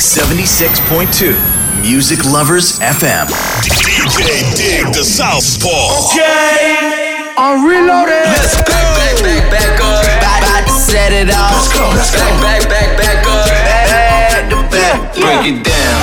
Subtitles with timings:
[0.00, 1.36] 76.2
[1.82, 3.28] Music Lovers FM.
[3.60, 6.08] DJ Dig the Southpaw.
[6.08, 8.24] Okay, I'm reloaded.
[8.24, 8.72] Let's go.
[8.72, 10.00] Back, back, back, back up.
[10.00, 11.52] About, about to set it off.
[11.52, 12.24] Let's go, let's go.
[12.40, 13.44] Back, back, back, back up.
[13.44, 15.12] Back to back.
[15.20, 16.00] Break it down.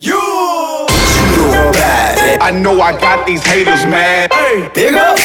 [0.00, 0.18] You.
[2.42, 4.30] I know I got these haters mad.
[4.74, 5.16] Big up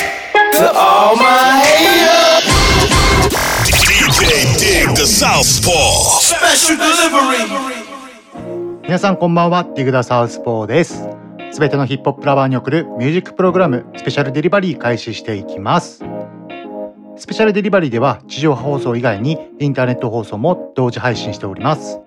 [0.53, 2.18] to all my haters.
[4.99, 6.19] The Southpaw.
[6.19, 7.47] Special delivery.
[8.83, 9.63] 皆さんこんばんは。
[9.63, 11.07] ディグダサウスポーです。
[11.53, 16.03] すべてのヒップホップラバーに送るミュージックプログラムスペシャルデリバリー開始していきます。
[17.15, 22.01] スペシャルデリバリーでは地上波放送以外にインターネット放送も同時配信しております。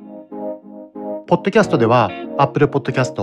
[1.26, 3.14] ポッドキャストでは Apple Podcast、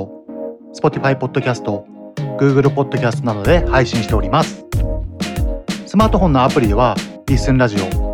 [0.74, 1.84] Spotify Podcast、
[2.40, 4.66] Google Podcast などで配信しております。
[5.86, 6.96] スマートフォンのアプリでは
[7.28, 8.09] リスンラジオ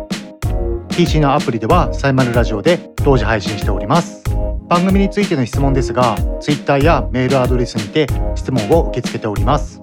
[0.96, 4.24] PC のアプリではサイマルラジオで同時配信しております。
[4.66, 9.78] 番組についての質問ですが Twitter やメールアドレスにて質問を受け付けております。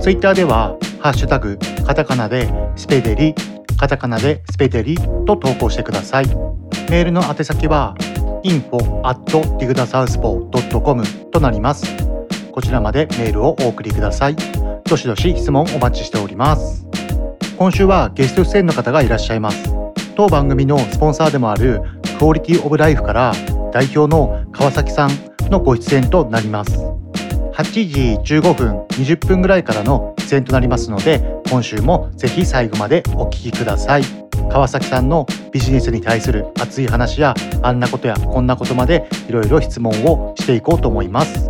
[0.00, 1.56] Twitter では「ハッシュタグ
[1.86, 3.32] カタカナでスペデリ」
[3.78, 6.26] カタカナでスペデリと投稿してください。
[6.90, 7.94] メールの宛先は
[8.42, 11.86] info at digdasouthpaw.com となります。
[12.50, 14.36] こちらまでメールをお送りください。
[14.84, 16.84] どしどし質問お待ちしております。
[17.56, 19.87] 今週はゲスト出演の方がいらっしゃいます。
[20.18, 21.80] 当番組のスポンサーでもある
[22.18, 23.32] クオリティオブライフから
[23.72, 25.10] 代表の川崎さん
[25.48, 26.72] のご出演となります。
[27.54, 27.62] 8
[28.24, 34.02] 時15分20分ぐらいからの出演となりますので今週もぜひ最後までお聞きください。
[34.50, 41.48] 川崎さんのビジネスに対する熱い話やあんなことやこんなことまでいろいろ質問をしていこうと思います。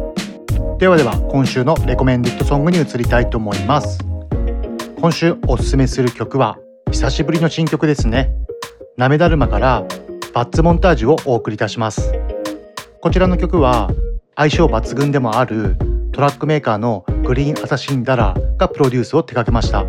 [0.77, 3.99] ではでは今週のレコメンデッドソングに移りたいと思います。
[5.01, 6.59] 今週おすすめする曲は
[6.91, 8.31] 久しぶりの新曲ですね。
[8.99, 9.85] なめだるまから
[10.35, 12.13] バッツモンタージュをお送りいたします。
[13.01, 13.93] こちらの曲は
[14.35, 15.77] 相性抜群でもある
[16.11, 19.87] トラックメーカーのグリーンアサシンダラーがプロデュースを手掛けました。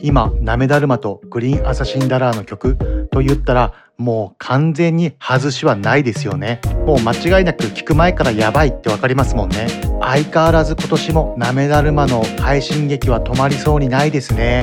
[0.00, 2.78] 今なめだるまとグリーンアサシンダラーの曲
[3.12, 6.62] と言ったらもう完全に外しはないですよね。
[6.86, 9.66] もう間違いなく聞く前からやばいってわかりますもんね。
[10.00, 14.62] 相変わらず今年もなめだるまの配信劇は止まりそうにないですね。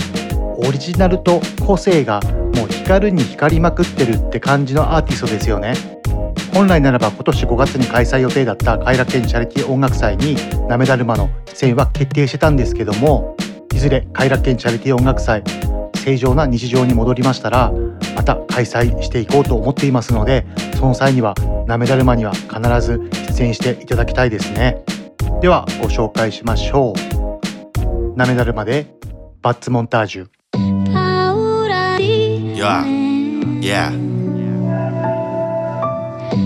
[0.68, 2.22] オリジナルと個性が
[2.56, 5.74] もう光るに光りまくってるって感じのアーティストですよね。
[6.54, 10.36] 本来ならば今年5月に開催予定だった偕楽園チャリティー音楽祭に
[10.68, 13.38] なめだるまの出演は決定してたんですけども
[13.74, 15.44] いずれ偕楽園チャリティー音楽祭
[15.96, 17.72] 正常な日常に戻りましたら
[18.16, 21.36] また開催していこうと思っていますのでその際には
[21.68, 23.00] なめだるまには必ず
[23.38, 24.84] 出演していただきたいですね。
[25.42, 28.18] ではご紹介しましょう。
[28.18, 28.88] なめだるまで
[29.42, 30.39] バッツモンタージュ。
[32.60, 32.84] Yeah,
[33.62, 33.92] yeah.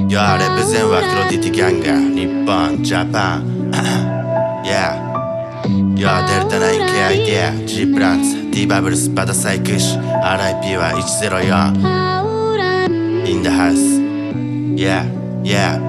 [0.08, 3.72] Yeah, レプゼンはクロディティギャンガー日本、ジャパン
[4.64, 4.94] Yeah
[5.98, 14.00] Yeah, デルタ 9KID G プランツ D バブルスバダサイクシ RIP は104 In the house
[14.78, 15.08] Yeah,
[15.42, 15.80] yeah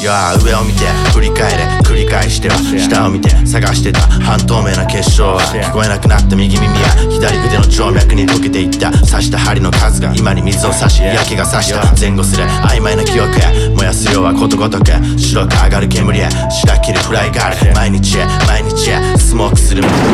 [0.00, 11.88] いや上を見て振り返れ繰り返しては下を見て探してた半透明な結晶は聞こえなくなった右耳や左腕の静脈に溶けていった刺した針の数が今に水を差し焼けが差した。
[11.98, 14.86] 前後する曖昧な記憶へ燃やすようはことごとく
[15.18, 20.07] 白く上がる煙へ白切るフライガール毎日へ毎日へスモークする俺が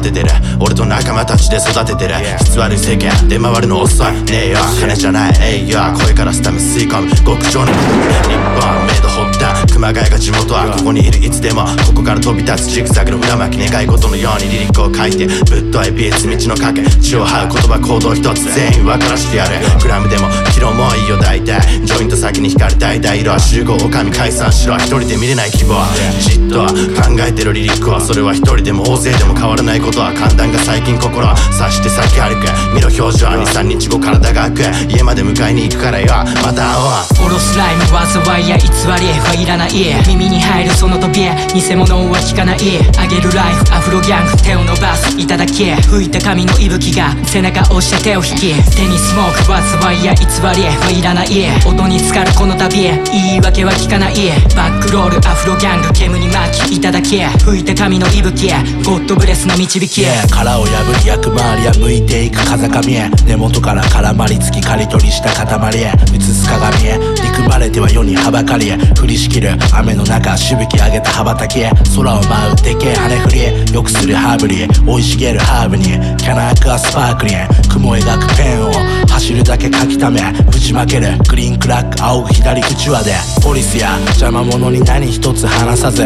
[0.00, 0.30] 育ててる。
[0.58, 2.14] 俺と仲間たちで育ててる。
[2.40, 4.22] 質悪い世間出回るの遅い。
[4.24, 4.58] ねえよ。
[4.80, 5.34] 金じゃない。
[5.40, 5.80] えいよ。
[5.94, 7.10] 声からスタム吸い込む。
[7.16, 11.66] 極上の日本メイドホッタ熊谷が地元はここにいるいつでも。
[11.86, 12.70] ここから飛び立つ。
[12.70, 15.26] ジグザグの裏巻き願い事のようにリリックを書いて。
[15.26, 18.54] ぶっといビーツ道の影血を這う言葉行動一つ。
[18.54, 19.60] 全員分からしてやる。
[19.82, 21.60] グラムでもキロもいいよ大体。
[21.84, 24.76] ジョイント先に光る大体色は集合おかみ解散しろ。
[24.76, 25.76] 一人で見れない希望
[26.20, 28.00] じっと考えてるリリックは。
[28.00, 34.62] それは一人でも大勢でも変わらないことことは簡単が最近心を察して先歩く見ろ表情は23日後体が開く。
[34.86, 36.06] 家まで迎えに行くからよ。
[36.46, 36.78] また
[37.18, 37.26] 会おう。
[37.26, 39.74] おろすライム災いや偽りはいらない
[40.06, 42.58] 耳に入るその時計偽物は聞かない
[42.98, 48.54] あげるライフアフロギャング手を伸ばすいただき吹いた髪の息吹が背中押して手を引き。
[48.78, 51.34] 手にスモーク災いや偽りはいらない
[51.66, 54.14] 音に浸かるこの旅言い訳は聞かない。
[54.54, 55.90] バックロールアフロギャング。
[55.92, 56.76] 煙に巻き。
[56.76, 58.50] いただき吹いた髪の息吹
[58.86, 62.44] ゴッドブレスの導き殻を破り役回りは向いていく。
[62.44, 63.10] 風上へ。
[63.26, 65.92] 根元から絡まりつき刈り取りした塊へ。
[66.14, 66.98] 映す鏡へ。
[66.98, 68.78] 憎まれては世にはばかりへ。
[69.00, 69.52] 降りしきる。
[69.72, 71.70] 雨の中しぶき上げた羽ばたきへ。
[71.96, 73.64] 空を舞うでけえ羽振りへ。
[73.72, 78.72] よくするハーブリー生い茂るハーブにキャナークはスパークリン雲描くペンを。
[79.08, 80.20] 走るだけ書きため。
[80.50, 81.16] ぶちまける。
[81.28, 83.14] グリーンクラック仰ぐ左口輪で。
[83.42, 86.04] ポリスや邪魔者に何一つ話さず。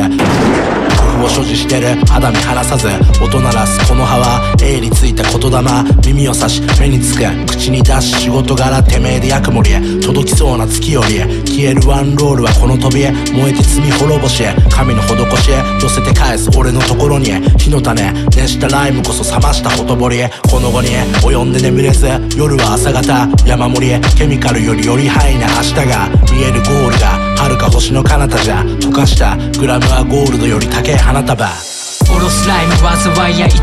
[1.23, 1.95] を所持してる。
[2.07, 2.89] 肌身離さず
[3.23, 5.61] 音鳴らすこの葉は鋭利ついた言霊
[6.07, 7.25] 耳を差し目につく。
[7.47, 15.07] 口に出し仕事柄てめえで役盛り届きそうな月より消えるワンロールはこの飛び燃えて罪滅ぼし神の施
[15.43, 15.51] し
[15.83, 16.51] 寄せて返す。
[16.59, 20.19] 俺のところに火の種熱したライムこそ冷ましたほとぼり
[20.51, 20.89] この後に
[21.23, 22.07] 及んで眠れず。
[22.37, 23.29] 夜は朝方。
[23.47, 26.09] 山盛りケミカルよりよりハイな明日が。
[26.33, 27.34] 見えるゴールが。
[27.37, 31.74] 遥か星の彼方じゃ溶かしたグラムはゴールドより高い花束。
[32.15, 33.61] おろすライム災いや偽り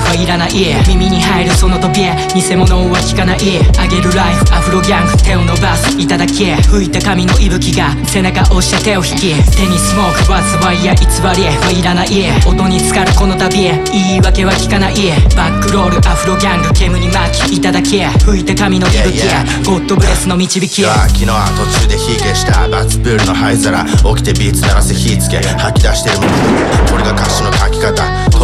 [0.00, 0.52] はいらない。
[0.86, 2.04] 耳に入るその飛び
[2.34, 3.38] 偽物は聞かない。
[3.78, 5.96] あげるライフアフロギャング手を伸ばす。
[5.98, 9.34] いただき吹いた髪の息吹が背中押して手を引き。
[9.56, 12.08] 手にスモーク災いや偽りはいらない。
[12.46, 14.94] 音に浸かるこの旅言い訳は聞かない。
[15.34, 17.56] バックロールアフロギャング煙に巻き。
[17.56, 19.18] いただき吹いた髪の息吹
[19.64, 23.84] ゴッドブレスの導き昨日は途中で火消したバツプールの灰皿。
[23.84, 25.40] 起きてビーツ鳴らせ火つけ。
[25.40, 26.28] 吐き出してるもん
[26.90, 27.93] これが歌詞の書き方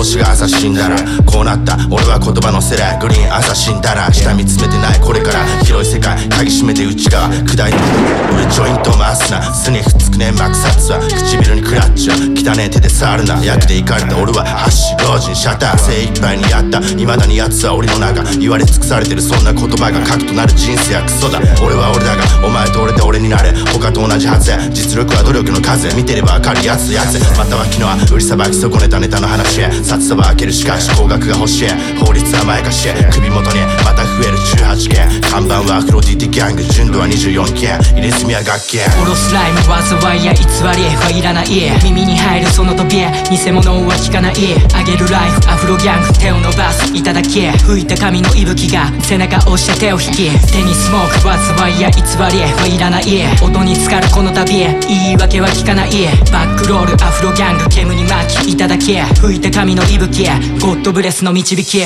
[0.00, 1.76] 年が朝死んだらこうなった。
[1.90, 5.00] 俺は言葉のせらグリーン朝死んだら下見つめてない。
[5.00, 7.76] これから広い世界鍵閉めて内側砕いて。
[8.32, 9.42] 俺ジョイント回すな。
[9.52, 13.44] スニフつくねマクサツは唇にクラッチは汚ねえ手で触るな。
[13.44, 14.16] 役で行かれた。
[14.16, 15.78] 俺は発老人シャッター。
[15.78, 16.80] 精一杯にやった。
[16.80, 18.24] 未だに奴は俺の中。
[18.40, 19.20] 言われ尽くされてる。
[19.20, 20.52] そんな言葉が核となる。
[20.54, 21.40] 人生はクソだ。
[21.60, 23.52] 俺は俺だがお前と俺で俺になれ。
[23.68, 24.58] 他と同じはずや。
[24.70, 27.20] 実力は努力の数見てればわかるやつやつ。
[27.36, 29.39] または昨日は売りさばき損ねたネタの話。
[29.82, 31.68] 札束開けるしかし高額が欲しい。
[31.98, 41.48] 法律は前かし首元にまた増える18件看板はアフロディティギャング純度は24件入れ墨は楽器おろすライム災いや偽りはいらない
[41.84, 42.98] 耳に入るその飛び
[43.30, 44.34] 偽物は聞かない
[44.74, 46.96] あげるライフアフロギャング手を伸ばす。
[46.96, 50.30] いただき吹いた髪の息吹が背中押して手を引き。
[50.52, 53.04] 手にスモーク災いや偽りはいらない
[53.42, 55.90] 音に浸かるこの旅言い訳は聞かない
[56.32, 58.52] バックロールアフロギャング煙に巻き。
[58.52, 58.96] いただき
[59.30, 60.26] 吹いた神の息吹へ
[60.60, 61.78] ゴッドブレスの導き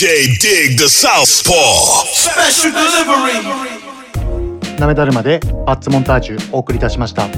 [0.00, 0.32] Dig
[0.78, 3.44] the Southpaw Special Delivery.
[4.80, 7.28] なめだるまでバッツモンタージュお送りいたしました。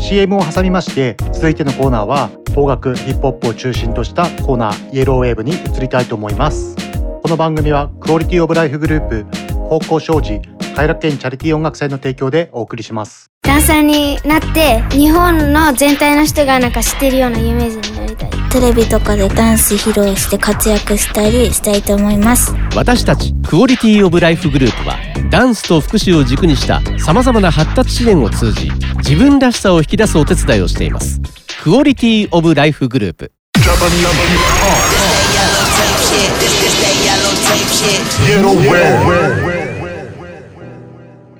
[0.00, 6.74] CM を挟みまして続いてのコーナーは邦楽ヒップホップを中心としたコーナーイエローウェーブに移りたいと思います。
[7.22, 10.42] この番組はクオリティオブライフグループ方向障子
[10.74, 24.96] 快楽園チャリティー音楽祭の提供でお送りしますダンサーになって日本の全体の人がなんか知ってるようなイメージになりたいテレビとかでダンス披露して活躍したりしたいと思います私たちクオリティオブライフグループは
[25.30, 31.20] ダンスと福祉を軸にしたさまざまな発達支援を通じ自分らしさを引き出すお手伝いをしています
[31.62, 33.32] クオリティオブライフグループ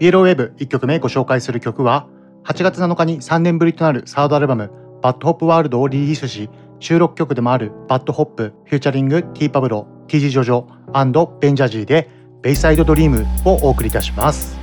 [0.00, 2.08] イエローウェブ1曲目ご紹介する曲は
[2.44, 4.70] 8月7日に3年ぶりとなるサードアルバム
[5.02, 12.10] バッドホップワールドをリリースし収録曲でもあるバッドホップフューチャリング T パブロ T ジジョジョベンジャジーで
[12.42, 14.56] ベイサイドドリームをお送りいたします。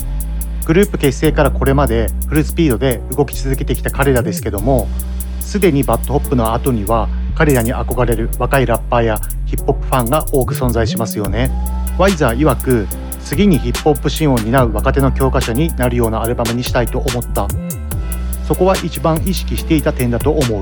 [0.66, 4.88] グループ結成からこれまでフルスピードで動き続けてきた彼らですけども
[5.40, 11.50] すでに BAD HOP の後には彼らに憧れる若いラッパーやヒップホップファンが多く存在しますよね。
[11.98, 12.88] YZERR 曰く
[13.32, 17.48] 次にヒップホップシーンを担う若手の教科書になるようなアルバムにしたいと思った。
[18.46, 20.62] そこは一番意識していた点だと思う。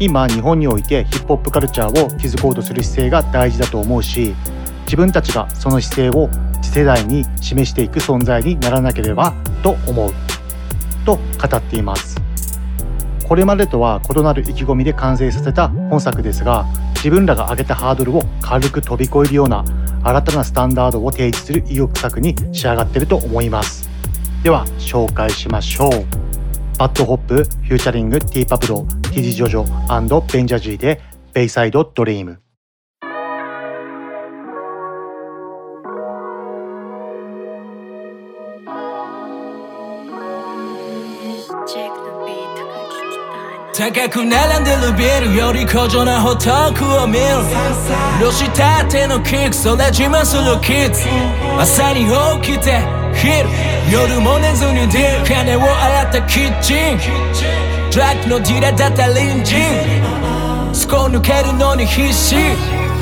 [0.00, 4.34] 今日本においてヒップホップカルチャーを築こうとする姿勢が大事だと思うし
[4.86, 6.30] 自分たちがその姿勢を
[6.62, 10.12] 次世代に示していく存在にならなければと思う。
[11.04, 12.18] と語っています。
[13.28, 19.62] これまでとは異なる意気込みで完成させた本作ですが自分らが上げたハードルを軽く飛び越えるような
[20.04, 23.88] 新たなスタンダードを提示する意欲作に仕上がっていると思います。
[24.42, 25.90] では紹介しましょう。
[26.78, 31.00] バッドホップフューチャリングティーパブロティジジョジョベンジャジーで
[31.32, 32.40] ベイサイドドリーム
[43.74, 47.24] 高く並んでるビルより高尚なホトクを見る。
[48.20, 51.08] ロシたてのキックそれ自慢するキッズ。
[51.58, 52.04] 朝に
[52.42, 52.82] 起きて
[53.14, 53.48] 昼
[53.90, 56.98] 夜も寝ずにディル金を洗ったキッチン。
[57.90, 59.56] ドラッグのディラだった隣人。
[60.74, 62.36] スコ抜けるのに必死。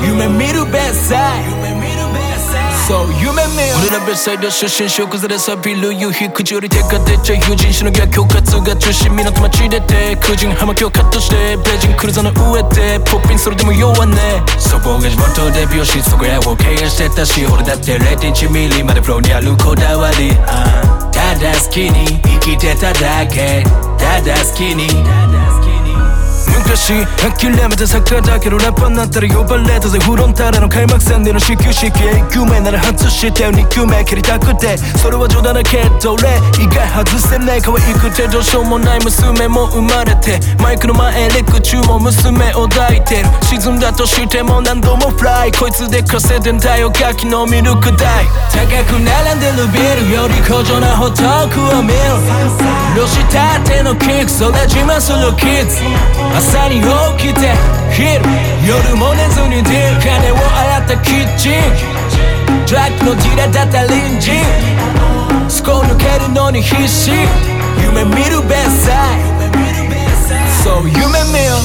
[0.01, 1.80] 夢見るベッサイ。
[2.87, 14.17] そう夢見よ俺ら別サイド出身小崩れさビル夕日口より手が出ちゃう友人しの逆境活が中心港町出て空人葉巻をカットしてベージンクルーザーの上でポッピンそれでも弱ね
[14.57, 20.31] そこが地元デビューしそこやを経営してたし俺だって0.1ミリまでプロにあるこだわり、
[21.11, 23.63] ただ好きに生きてただけ
[23.97, 25.70] ただ好きに
[26.59, 36.29] 昔諦めたサッカーだけどラッパーになったら呼ばれたぜフロンターレの開幕戦での始球式1球目なら外して2球目蹴りたくてそれは冗談だけど俺
[36.59, 51.99] 意外外せない可愛くてどうしようもない娘も生まれてマイクの前レク中も娘を抱いてる沈んだとしても何度もフライこいつで稼いでんだよガキのミルク代高く並んでるビルより高尚なホトクを見る
[52.95, 55.79] ロシたてのキックそれ自慢するキッズ
[56.41, 57.53] 朝に起きて
[57.93, 58.19] 昼
[58.65, 61.51] 夜も寝ずに出る金を洗ったキッチン。
[62.65, 64.33] トラックのディラだった隣人。
[65.47, 67.11] スコ抜けるのに必死。
[67.83, 69.21] 夢見るベッサイ。
[70.63, 71.57] そう夢見よ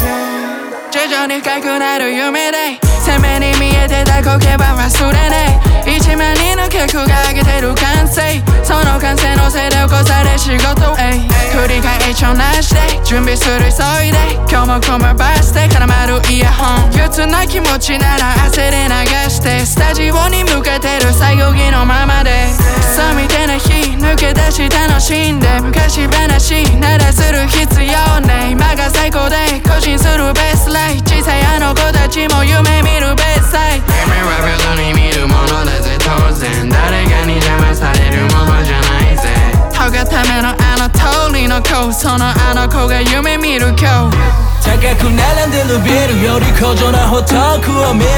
[0.91, 2.96] 徐々に深くなる夢で。
[3.07, 8.21] 攻めに見えてた苔は忘れねえ一万人の客が上げてる完成
[8.67, 11.23] その完成のせいで起こされ仕事え
[11.55, 33.81] 繰り返しをなしで準備する急いで今日もコマバスで絡まるイヤホン憂鬱な気持ちなら汗で流してスタジオに向けてる作業着のままでクソみたいな日抜け出し楽しんで昔話ならする必要ね今が最高で更新するベースライン小さいあの子たちも夢見るベースサイ。
[33.81, 36.69] 夢は別に見るものだぜ当然。
[36.69, 39.29] 誰かに邪魔されるものじゃないぜ。
[39.73, 44.17] とがためのあの通りの子そのあの子が夢見る今日。
[44.67, 48.09] 高く並んでるビルより高尚なホトクを見る。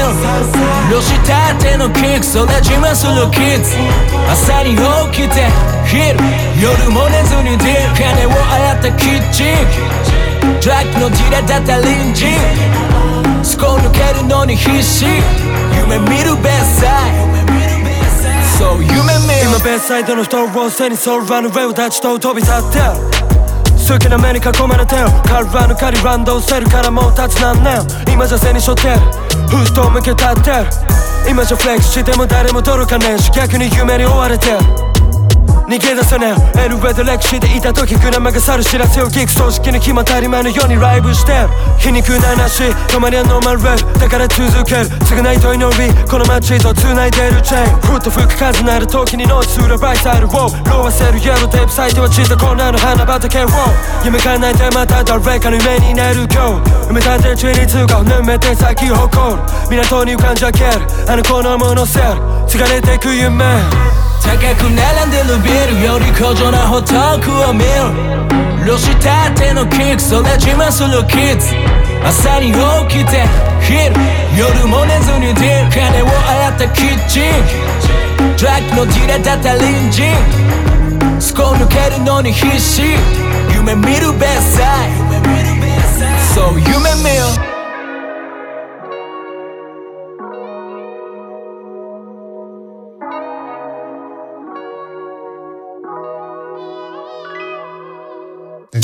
[0.91, 3.77] ロシたてのキックそれ自慢するキッズ。
[4.27, 4.75] 朝に
[5.11, 5.47] 起きて
[5.85, 6.17] 昼
[6.59, 7.95] 夜も寝ずにディル。
[7.95, 9.45] 金を洗ったキッチン。
[10.61, 12.27] ドラッグのディラだった隣人
[13.43, 15.05] スコ抜けるのに必死。
[15.05, 17.11] 夢見るベッサイ。
[18.57, 18.97] そう夢見
[19.43, 22.79] 今ベッサイドの人を背にソウルランウェイを立ちと飛び去って。
[22.79, 22.83] る
[23.87, 28.89] 好きな目に囲まれてるカルバ抜かりランドセルからもう立つ何年今じゃ背に背負って。
[28.89, 28.99] る
[29.47, 30.51] フット向け立って。
[30.51, 30.65] る
[31.29, 33.31] 今じゃフレックスしても誰も届かねえし。
[33.31, 34.51] 逆に夢に追われて。
[34.51, 34.88] る
[35.69, 36.65] 逃げ出せねえ。
[36.65, 39.31] L 上で歴史でいた時グラマが去る知らせを聞く。
[39.31, 41.45] 葬式に決まったり前のようにライブして
[41.77, 48.39] 皮肉な話止まりはノーマルレーだから続ける償いと祈りこの街と繋いでるチェーンふっと吹く。
[48.39, 53.47] 風なる時にノーツするバイサイドをローわせるイエローテープ咲いては散ったコーナーの花畑を
[54.03, 63.45] 夢叶えてまた誰かの夢になる今日埋め立て中に通過をぬめて先を誇る港に浮かんじゃけるあの子のものせる継がれていく夢
[64.21, 65.49] 高く並んでるビ
[65.79, 68.19] ルより高尚なホトクを見る
[68.65, 71.55] ロシたてのキックそれ自慢するキッズ
[72.03, 72.51] 朝に
[72.87, 73.25] 起きて
[73.61, 73.93] 昼
[74.37, 77.23] 夜も寝ずにディル金を洗ったキッチン
[78.37, 80.03] ドラッグのディラだった隣人
[81.19, 82.81] スコ抜けるのに必死
[83.53, 84.91] 夢見るベッサイ
[86.33, 86.69] そう夢
[87.03, 87.48] 見よ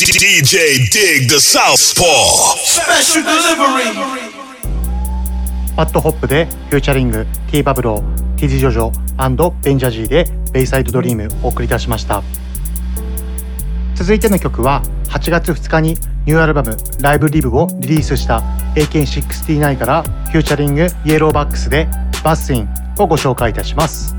[0.06, 2.06] DJ Dig the Southpaw
[2.64, 3.90] Special delivery.
[5.76, 12.22] パッドホップでフューチャリング T バブロー T ジジョジョベンジャジーでベイサイドドリームお送りいたしました。
[13.96, 15.96] 続いての曲は8月2日に
[16.28, 18.44] ニューアルバム「ライブリブをリリースした
[18.76, 21.88] AK69 からフューチャリングイエローバックスで
[22.24, 22.70] バッスイン
[23.00, 24.16] をご紹介いたします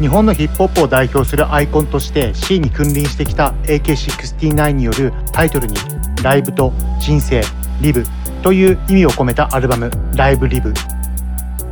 [0.00, 5.76] 日本のヒップホップを代表するアイコンとして C に君臨してきた AK69 によるタイトルに
[6.22, 7.42] ライブと人生
[7.80, 8.04] リブ
[8.42, 10.72] という意味を込めたアルバムライブリブ。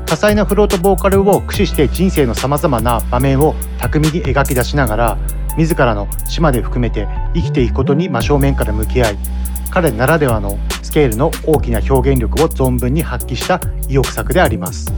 [0.07, 5.19] 多彩なフロートボーカルを駆使して人生のさまざまな場面を巧みに描き出しながら
[5.57, 9.19] 自らの島で含めて生きていくことに真正面から向き合い
[9.71, 14.93] 彼ならではのスケールの大きな表現力を存分に発揮した意欲作であります。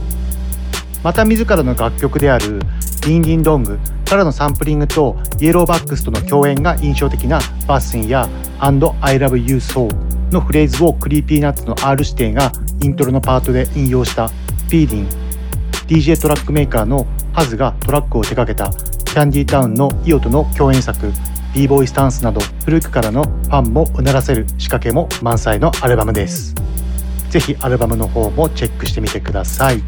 [1.01, 2.59] また自らの楽曲である
[3.05, 8.27] 「Ding Ding Dong」からのサンプリングと¥ellow Bucks との共演が印象的な「バッスン」や
[8.59, 9.89] 「And I Love You So」
[10.31, 15.07] のフレーズを Creepy Nuts の R 指定がイントロのパートで引用した「フィーディン
[15.87, 18.71] DJ トラックメーカーのハズがトラックを手掛けた
[19.05, 21.11] キャンディータウンのイオとの共演作
[21.53, 26.53] b ボーイスタンスなど古くからのファンもうならせる仕掛けも満載のアルバムです。
[27.29, 29.81] ぜひアルバムの方もチェックしてみてください。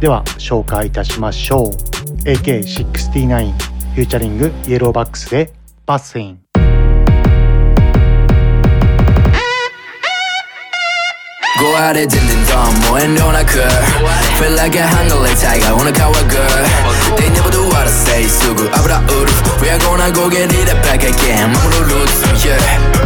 [0.00, 1.97] では紹介いたしましょう。
[2.24, 5.52] AK69 フューチャリングイエローバックスで
[5.86, 6.40] バッセイン
[11.58, 13.58] Go at it, din din dong, も遠慮なく
[14.38, 19.32] Feel like a hungry tiger, wanna cover girl They never do what I say, すぐ油売る
[19.60, 22.06] We are gonna go get it back again 守るルー
[22.38, 22.58] ツ、yeah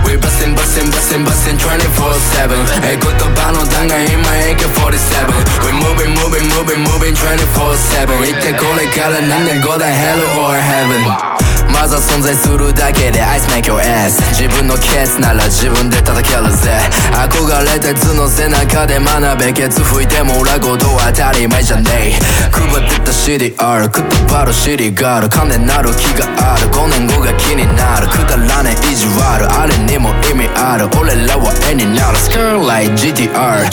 [0.04, 5.30] We bustin' bustin' bustin' bustin' 24-7え言葉の弾が今 AK47
[5.64, 11.41] We moving moving moving moving 24-7一体これから何年後だ Hell or Heaven
[11.72, 16.70] まずは存在するだけで Ice make your ass 自分のケースなら自分で叩けるぜ。
[17.10, 22.20] 憧れた図の背中で学べケツ吹いても裏ごとは当たり前じゃねえ
[22.52, 26.68] 配ってた CDR くたばる CD がある金なる気がある。
[26.68, 28.08] 5年後が気になる。
[28.08, 29.48] くだらねえ意地悪。
[29.50, 30.88] あれにも意味ある。
[30.98, 32.18] 俺らは絵になる。
[32.18, 33.64] Skirt like GTR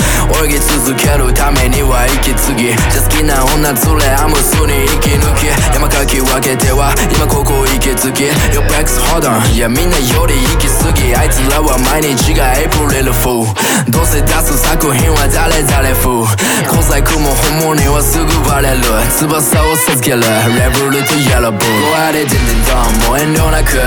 [0.44, 2.74] 泳ぎ続けるためには息継ぎ。
[2.92, 5.48] じゃ好きな女連れアムスに息抜き。
[5.74, 13.50] 山かき分けては今ここ行きつき Your back's hard on いやみんなより行き過ぎあいつらは毎日が April Fool
[13.90, 18.84] どうせ出す作品は誰々風小細工も本物にはすぐバレる
[19.18, 23.82] 翼を授けるレブルと Yellow Bull ごあれ din din dong もう遠慮なく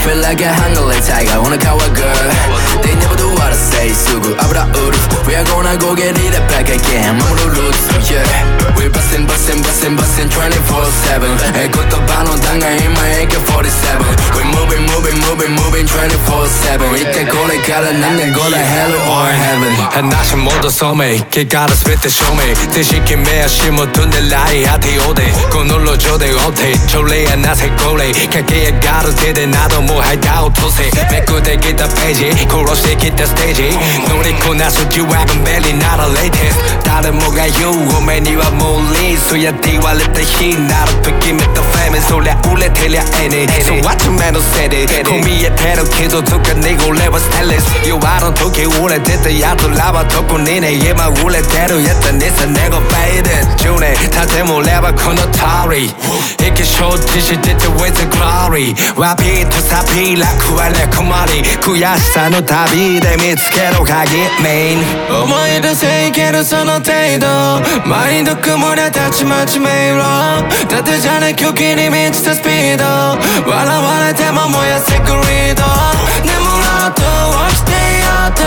[0.00, 2.08] Feel like a hunger like tiger wanna cover girl
[2.80, 4.96] They never do what I say すぐ油売る
[5.28, 8.24] We are gonna go get it back again 守るルーツ Yeah
[8.78, 19.26] We bustin' bustin' bustin' bustin' 24-7え言葉の弾が今 AK47 We moving moving moving moving 24-7一体これから何年後だ Hell or
[19.26, 19.74] Heaven.
[19.90, 24.22] 話戻そうめ結果すべて証明定式目足元狙
[24.54, 33.62] い当てようでこの路上で追って朝礼やなせこれ駆け上がる手でなども間を落とせめくってきたページ殺してきたステージ
[34.06, 42.20] 乗りこなす疑惑便利ならレイテス誰もが言うお前にはもうリースやって言われた日になると決めたフェミそ
[43.20, 53.30] りゃ売れてりゃえそうわちのせいで込みえてる傷つかねごれはステレス弱の時売れてたやつらはどこにね今売れてるやつにさねごフェイデ
[53.62, 55.88] 10年経ってもればこの通り
[56.42, 58.74] 息承知してて with the glory.
[58.96, 64.80] ワピーとサピー楽はね困り悔しさの旅で見つけろ鍵メイン
[65.12, 67.26] 思い出せいけるその程度
[67.88, 70.02] マインド曇りたちまち迷路
[70.68, 75.62] 縦じゃね狂気に満ちたスピード笑われても燃やせクリード。
[76.24, 77.02] 眠ろうと
[77.50, 78.42] 起きていようと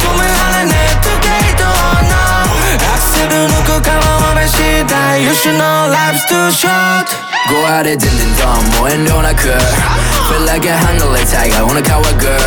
[0.00, 1.64] 止められねえ時計と
[2.08, 5.22] なアクセル抜く川まめ次第。
[5.22, 7.06] You should know life's too short
[7.48, 10.19] 5割全然どうも遠慮なく。
[10.30, 12.38] Feel like a hunger like tiger wanna cover girl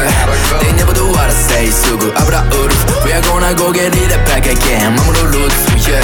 [0.63, 2.73] They never do what I say すぐ油売る
[3.05, 5.99] We are gonna go get it back again 守るルーツ Yeah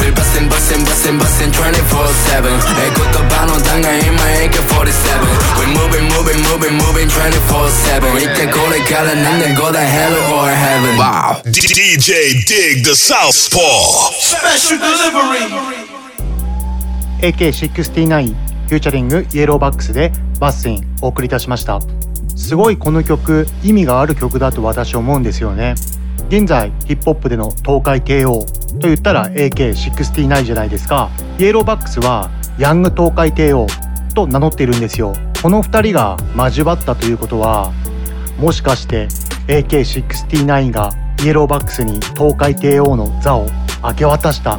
[0.00, 2.48] We bustin' bustin' bustin' bustin' 24-7
[2.80, 5.20] え言葉の弾が今 AK47
[5.60, 14.12] We moving moving moving moving 24-7一体これから何年後だ Hell or Heaven Wow DJ Dig the Southpaw.
[14.18, 15.44] Special delivery.
[17.20, 18.34] AK69
[18.68, 21.80] フューチャリングイエローバックスでバッセインお送りいたしました。
[22.36, 25.74] すごいこの曲意味がある曲だと私思うんですよね。
[26.28, 28.44] 現在ヒップホップでの東海 KO
[28.78, 33.66] と言ったら AK69 じゃないですかイエローバックスはヤング東海 KO
[34.14, 35.14] と名乗っているんですよ。
[35.42, 37.72] この2人が交わったということは
[38.38, 39.08] もしかして
[39.46, 40.90] AK69 が
[41.24, 43.46] イエローバックスに東海 KO の座を
[43.82, 44.58] 明け渡した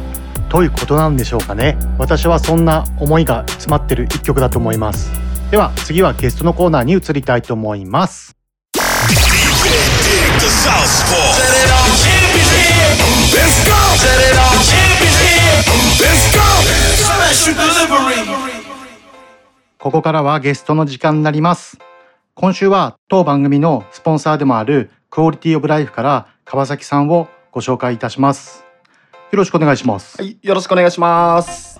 [0.50, 1.78] ということなんでしょうかね。
[1.96, 5.08] 私はそんな思いが詰まってる一曲だと思います。
[5.52, 8.36] では次はゲストのコーナーに移りたいと思います。
[19.78, 21.78] ここからはゲストの時間になります。
[22.34, 28.69] 今週は当番組のスポンサーでもあるクオリティオブライフから川崎さんをご紹介いたします。
[29.30, 30.20] よろしくお願いします。
[30.20, 31.78] はい、よろしくお願いします。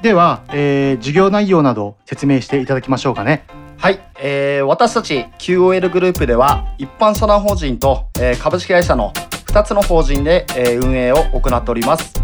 [0.00, 3.44] では、えー、授業内容など説明していただきましょうかね。
[3.78, 9.12] はい、えー、私たち QOL グループでは一般社団法人と、えー株式会社の
[9.46, 12.14] 2つの法人で、えー運営を行っております、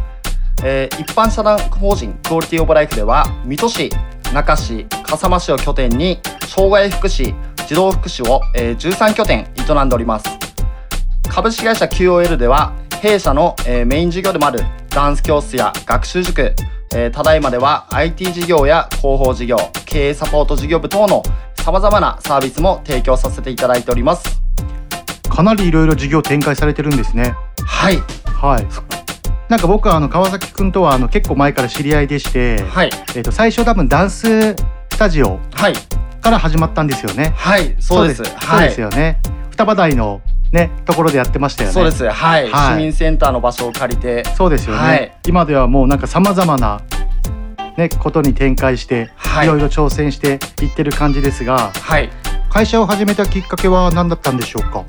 [0.64, 3.90] えー一般社団法人クオリティオブライフでは水戸市
[4.33, 7.35] 中市笠間市を拠点に障害福祉
[7.66, 10.27] 児童福祉を、えー13拠点営んでおります。
[11.29, 16.55] 株式会社 QOL では弊社の、えーメイン事業でもあるダンス教室や学習塾、
[16.95, 19.57] えーただいまでは IT 事業や広報事業
[19.87, 21.23] 経営サポート事業部等の
[21.57, 24.41] さまざまなサービスも提供させていただいております。
[25.29, 27.35] かなりいろいろ事業展開されてるんですね。
[27.65, 27.99] はい。
[28.25, 28.67] はい。
[29.51, 32.91] なんか僕はあの川崎くんとはあの結構前から知り合いでして、はい。
[33.15, 34.57] えっ、と最初多分ダンスス
[34.99, 35.75] タジオはい。
[36.21, 37.33] から始まったんですよね。
[37.37, 37.77] はい。
[37.79, 38.25] そうです。
[38.25, 39.21] そうはいですよね。
[39.51, 40.21] 双葉台の
[40.53, 41.73] ねところでやってましたよね。
[41.75, 42.09] そうです。
[42.09, 42.75] はい、はい。
[42.75, 44.25] 市民センターの場所を借りて。
[44.37, 45.13] そうですよね、はい。
[45.27, 46.81] 今ではもうなんかさまざまな
[47.77, 49.47] ねことに展開して、はい。
[49.47, 52.11] いろいろ挑戦していってる感じですがはい。
[52.51, 54.85] 会社を始めたきっかけは何だったんでしょうか？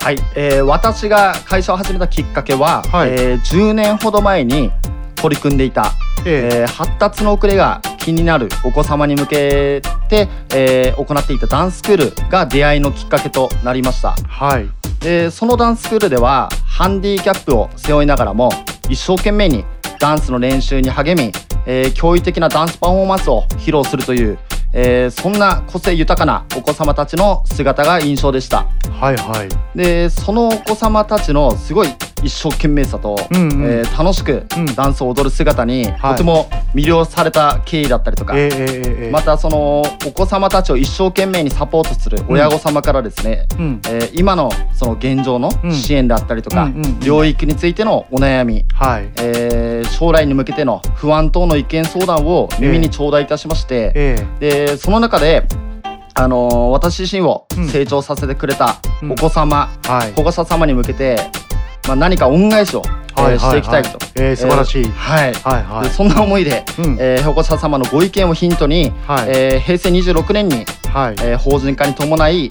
[0.00, 3.10] はい、えー私が会社を始めたきっかけは、はい。
[3.10, 4.70] えー10年ほど前に
[5.14, 5.92] 取り組んでいた、
[6.26, 14.14] えー発達の遅れが気になるお子様に向けて、えー行っていたダンススクールが出会いのきっかけとなりました。
[14.28, 14.68] はい
[15.00, 18.48] でそのダンススクールではハンディキャップを背負いながらも
[18.88, 19.64] 一生懸命に
[20.00, 21.30] ダンスの練習に励み、
[21.66, 24.38] えー驚異的なダンスパフォーマンスを披露するという、
[24.72, 28.66] えーそんな個性豊かなお子様たちの姿が印象でした。
[28.98, 31.88] はいはいでそのお子様たちのすごい
[32.24, 33.64] 一生懸命さと、うんうん。
[33.64, 36.12] えー楽しくダンスを踊る姿に、はい。
[36.12, 39.10] とても魅了された経緯だったりとか、えーえーえーえー。
[39.12, 43.80] またそのお子様たちを一生懸命にサポートする親御様からですね、うん。
[43.88, 45.72] えー今のその現状のうん。
[45.72, 49.08] 支援であったりとか、領域についてのお悩み、はい。
[49.20, 55.44] えー将来に向けての不安等の意見相談を耳に頂戴いたしまして、えでその中で、
[56.14, 57.68] あのー私自身をうん。
[57.68, 59.12] 成長させてくれたうん。
[59.12, 60.12] お子様、はい。
[60.12, 61.16] 保護者様に向けて、
[61.86, 62.82] まあ、何か恩返しを、
[63.18, 64.84] えしていきたいと、えー素晴らしい。
[64.84, 65.34] えーはい。
[65.34, 65.84] はいはい。
[65.84, 66.96] でそんな思いで、うん。
[66.98, 69.28] えー保護者様のご意見をヒントに、はい。
[69.28, 71.14] えー平成26年に、はい。
[71.22, 72.48] えー法人化に伴い、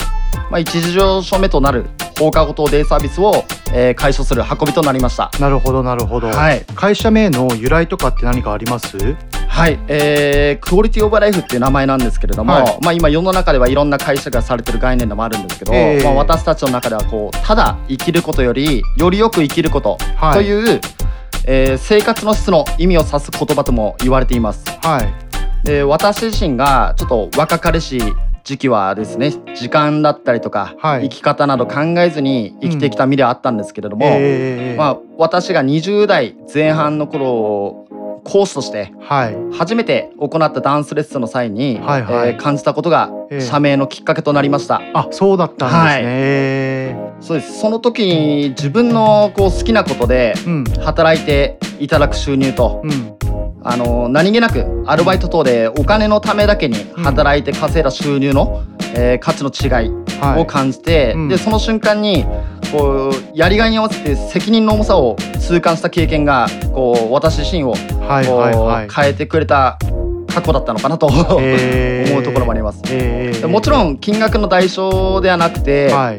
[0.50, 1.86] まあ、一時上書目となる
[2.19, 3.43] 放課後等デイサービスを、
[3.74, 5.32] えー開所する運びとなりました。
[5.39, 6.63] なるほどなるほど、はい。
[6.76, 9.15] 会社名の由来とかって何かあります？
[9.54, 12.80] はい、えークオリティオブライフっていう名前なんですけれども、はい。
[12.82, 16.04] まあ今世の中ではいろんな会社がされてる概念でもあるんですけど、ええ。
[16.04, 20.34] まあ私たちの中ではこうただ生きることよりよりよく生きることはい。
[20.34, 20.82] という、
[21.46, 24.66] えー生活の質の意味を指す言葉とも言われています。
[24.82, 25.66] はい。
[25.68, 28.02] で私自身がちょっと若かりし
[28.44, 31.04] 時期はですね時間だったりとか、はい。
[31.04, 37.88] 生き方など考えずに生きてきた身ではあったんですけれども、えーまあ、私が20代前半の頃
[38.24, 39.36] コースとしてはい。
[39.52, 42.30] 初めて行ったダンスレッスンの際に、はいはい。
[42.30, 43.42] えー感じたことがええ。
[43.42, 44.82] 社名のきっかけとなりました。
[44.94, 46.02] あそうだったんですね、はい。
[46.06, 47.60] えそうです。
[47.60, 50.64] その時に自分のこう好きなことでーうん。
[50.84, 53.18] 働いていただく収入と、うん。
[53.66, 58.64] あの何気なくアルバイト等でお金のためだけに働いて稼いだ収入の、
[58.96, 60.42] えー価値の違いはい。
[60.42, 61.28] を感じて、うん。
[61.30, 62.26] でその瞬間に
[62.74, 68.90] こうやりがいに合わせて責任の重さを痛感した経験がこう私自身をはいはいはい。
[68.90, 69.78] 変えてくれた
[70.28, 71.08] 過去だったのかなと、
[71.40, 72.10] えー。
[72.12, 72.82] 思うところもあります。
[72.90, 76.18] えーでもちろん金額の代償ではなくて、はい。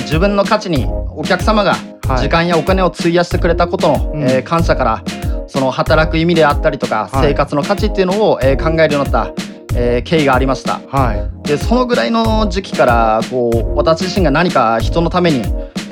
[0.00, 1.76] 自分の価値にお客様が
[2.08, 2.18] はい。
[2.18, 4.22] 時間やお金を費やしてくれたことの、うん。
[4.24, 5.02] えー感謝から
[5.46, 7.28] その働く意味であったりとか、はい。
[7.28, 9.32] 生活の価値っていうのを、えー考えるようになった、
[9.76, 10.80] えー経緯がありました。
[10.90, 15.38] はいでそのぐらいの時期からこう私自身が何か人のために、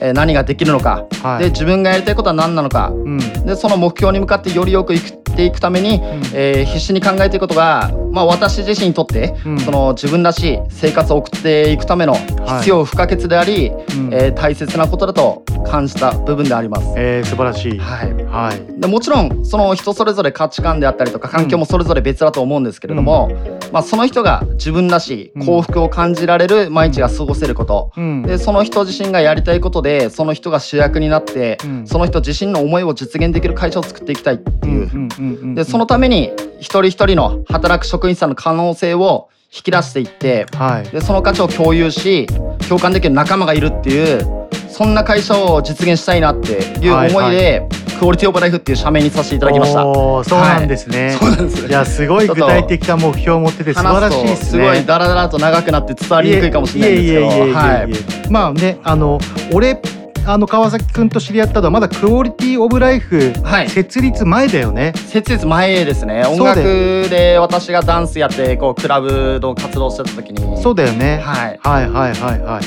[0.01, 1.45] えー何ができるのか、はい。
[1.45, 3.19] で自分がやりたいことは何なのかうん。
[3.19, 6.01] でその目標に向かってよりよく生きていくために、
[6.33, 9.61] えー必死に考えていくことが、まあ、私自身にとって、うん。
[9.61, 14.15] その自分らしい生活を送っていくための必要不可欠であり、うん。
[14.15, 16.95] えー大切なことだと感じた部分であります。
[16.97, 17.79] えー、素晴らしい。
[17.79, 18.15] はい。
[18.25, 18.81] はい。
[18.81, 23.31] でもちろんその人それぞれ価値観であったりとか環境もそれぞれ別だと思うんですけれども、
[23.71, 28.23] まあ、その人が自分らしい幸福を感じられる毎日が過ごせること、うん。
[28.23, 31.87] でその人自身がやりたいことでその人が主役になって、うん。
[31.87, 40.89] その人自身の思いを実現できる会社を作っていきたいっていう、でそのために一人一人の働く職員さんの可能性を引き出していってはい。
[40.91, 42.27] でその価値を共有し
[42.69, 47.67] 共感できる仲間がいるっていうそんな会社を実現したいなっていう思いで、
[47.99, 49.83] クオリティオブライフっていう社名にさせていただきました。
[49.83, 54.65] そうなんですね、そうなんですいやすごい具体的な目標を持ってて素晴らしいですね。
[54.65, 57.55] 話すごいダラダラと長くなって伝わりにくいかもしれないんですけど。
[57.55, 58.31] はい。
[58.31, 59.19] まあねあの
[59.53, 59.81] 俺
[60.27, 63.33] あの川崎くんと知り合ったのはまだクオリティオブライフ
[63.69, 66.25] 設立前だよね、設立前ですね。
[66.27, 66.63] 音楽
[67.11, 70.61] で私がダンスやってこうクラブの活動してた時に。
[70.63, 71.61] そうだよね、はい。
[71.63, 72.65] はいはいはいはい。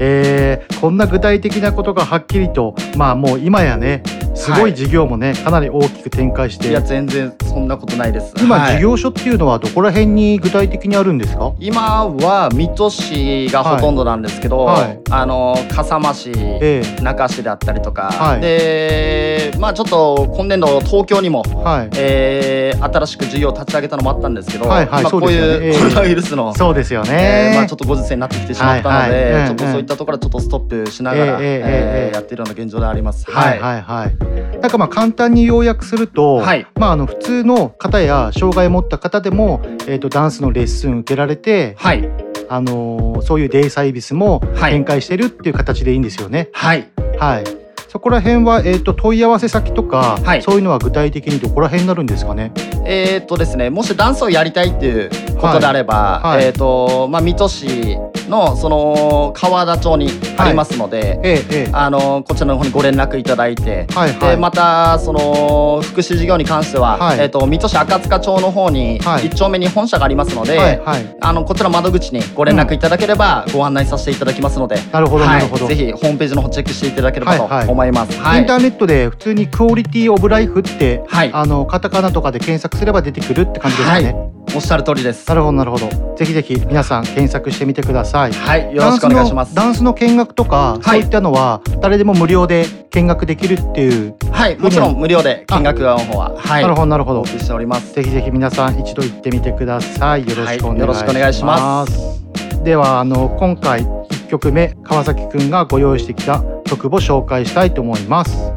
[0.00, 4.02] えーこんな具体的なことがはっきりとまあもう今やね
[4.34, 6.70] すごい事業もね、かなり大きく展開して。
[6.70, 8.34] いや全然そんなことないです。
[8.38, 8.76] 今、はい。
[8.76, 11.52] 事業所っていうのはどこら辺に具体的にあるんですか？
[11.60, 14.82] 今は水戸市がほとんどなんですけど、はい。
[14.82, 15.00] はい。
[15.10, 18.40] あの笠間市、え中市であったりとか、はい。
[18.40, 21.90] でまあちょっと今年度東京にも、はい。
[21.96, 22.52] えー
[22.82, 29.42] 新しく事業を立ち上げたのもあったんですけど、はいはいまあ、こういうコロナウイルスの、そうですよえね、ーまあ、ちょっとご時世になってきてしまったので、はいはい。
[29.42, 33.30] うんちょっとそういったところはちょっとストップしながら、えええーやっているような現状であります。
[33.30, 33.82] はいはい。
[33.82, 34.58] はい。
[34.58, 36.66] なんかまあ簡単に要約すると、はい。
[36.74, 42.08] まああの普通の方や障害を持った方でもえっ、とダンスのレッスン受けられて、はい。
[42.54, 46.48] あのーそういうデイサービスも展開してるっていう形でいいんですよね。
[46.52, 46.90] はい。
[47.18, 47.61] はい。
[47.92, 52.50] そこら辺はえっ、と問い合わせ先とか、そういうのは具体的にどこら辺になるんですかね？
[52.86, 56.36] えーっとですね、もしダンスをやりたいっていうことであれば、はい。
[56.36, 56.46] はい。
[56.46, 57.98] えーっとまあ水戸市
[58.30, 61.70] のその川田町にありますので、ええええ。
[61.74, 64.30] あのこちらの方にご連絡いただいて、はいはい。
[64.30, 67.18] でまたその福祉事業に関しては、はい。
[67.18, 69.26] えーっと水戸市赤塚町の方にはい。
[69.26, 71.16] 一丁目に本社がありますので、はいはい。
[71.20, 75.68] あのこちら窓口にご連絡いただければご案内させていただきますので、なるほどはいなるほど。
[75.68, 78.18] ぜひホームページの方チェックしていただければとはいはい思います。
[78.18, 84.14] はいインターネットで普通にクオリティオブライフって、あのカタカナとかで検索すれば出てくるって感じですかね。
[84.54, 85.28] おっしゃる通りです。
[85.28, 86.14] なるほどなるほど。
[86.16, 88.32] ぜひぜひ皆さん検索してみてください。
[88.32, 94.14] はいよろしくお願いしますダンスのダンスの見学とか、そういったのは誰でも無料で見学できるっていう。
[94.30, 97.20] はい、もちろん無料で見学の方は、はい、なるほどなるほど。
[97.20, 97.94] お送りしております。
[97.94, 100.28] ぜひぜひ皆さん一度行ってみてください。
[100.28, 102.31] よろしくお願いします。
[102.64, 108.52] ではあの今回1曲目川崎くんがご用意してきた曲を紹介したいと思います。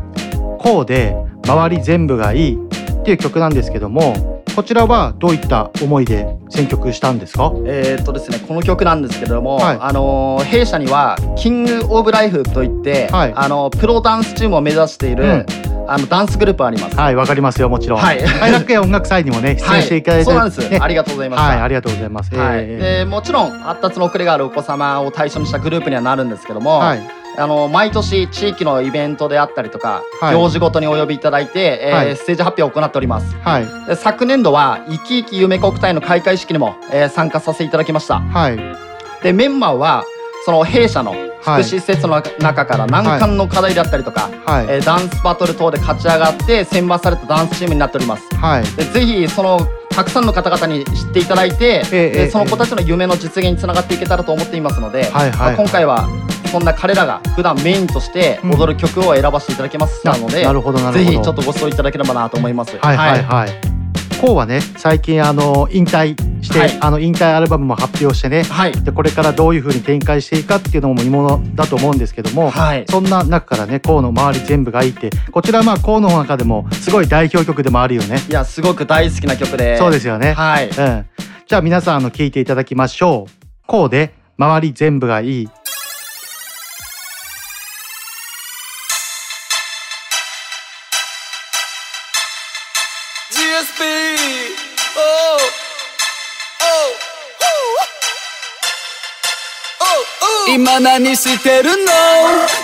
[0.59, 2.57] こうで周り全部がいい
[2.89, 7.52] っていう曲なんですけども、こちらはどういった思いで選曲したんですか？
[7.65, 9.78] えーっとですね、この曲なんですけれども、はい。
[9.82, 13.34] あのー弊社にはキングオブライフといって、はい。
[13.36, 15.45] あのプロダンスチームを目指している、
[15.88, 16.95] あのダンスグループあります。
[16.95, 18.00] はい、わかりますよもちろん。
[18.00, 18.24] はい。
[18.24, 20.84] 快楽園音楽祭にもね 出演していただいて、はいそうなんです。
[20.84, 22.34] ありがとうございましたはい、ありがとうございます。
[22.36, 27.00] はい、えでもちろん発達の遅れがあるお子様を対象にしたグループにはなるんですけども、はい
[27.38, 30.36] あの毎年地域のイベントであったりとか、はい。
[30.36, 32.15] 行事ごとにお呼びいただいて、えーはい。
[32.15, 33.36] ステージ発表を行っております。
[33.36, 33.88] ーはい。
[33.88, 38.19] で昨年度は「生き生き夢国体」の開会式にも、えー参加させていただきました。
[38.19, 38.60] はい。
[39.24, 40.06] でメンバーは
[40.45, 41.62] その弊社の福はい。
[41.62, 44.65] 祉施設の中から難関の課題だったりとか、はい。
[44.69, 48.24] えーダンスバトル等で勝ち上がって選抜されたダンスチームになっております。
[48.36, 48.63] はい。
[48.76, 55.38] でぜひそのたくさんの方々に知っていただいて、ええでその子たちの夢の実現につながっていけたらと思っていますので、はいはい。
[55.38, 56.08] まあ今回は
[56.55, 62.77] そんな彼らが普段メインとして踊る曲を選ばせていただきましたので、ななるほどなるほどぜひちょっとご指導いただければなと思います。
[62.77, 63.49] はいはいはい。
[64.21, 68.43] こうはね最近あの引退して、はいあの引退アルバムも発表してね、
[68.85, 78.19] でこれからどういう風に展開していくかっていうのも見ものだと思うんですけども、はいそんな中からねこうの周り全部がいいってこちらまあこうの中でもすごい代表曲でもあるよね。
[78.29, 80.31] いやすごく大好きな曲でそうですよね。
[80.31, 80.69] はい。
[80.69, 81.05] うん。
[81.45, 83.45] じゃあ皆さんあの聞いていただきましょう。
[83.67, 85.49] こうで周り全部がいい。
[100.75, 101.88] 今何してるの。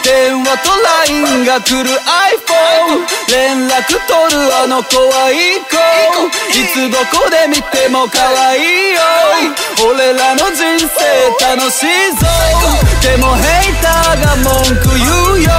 [0.04, 0.72] 電話と
[1.08, 5.80] LINE が来る iPhone 連絡取るあの子はいい子
[6.52, 8.20] いつどこで見ても可
[8.50, 9.00] 愛いよ
[9.88, 11.00] 俺らの人生
[11.56, 12.28] 楽しいぞ
[13.02, 15.50] でもヘイターが文句言うよ。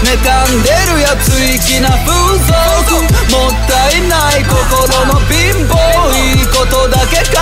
[0.00, 0.16] 妬
[0.48, 3.02] んでるやつ粋な風俗。
[3.30, 5.74] もったいない心の貧乏。
[6.14, 7.38] いいことだけ考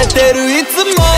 [0.00, 1.09] えてるいつも。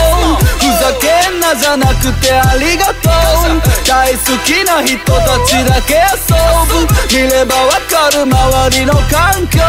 [0.83, 3.63] ざけんなじゃなくてありがとう。
[3.87, 6.35] 大好きな人たちだけ遊
[6.67, 6.83] ぶ。
[7.07, 9.61] 見ればわかる周りの環境。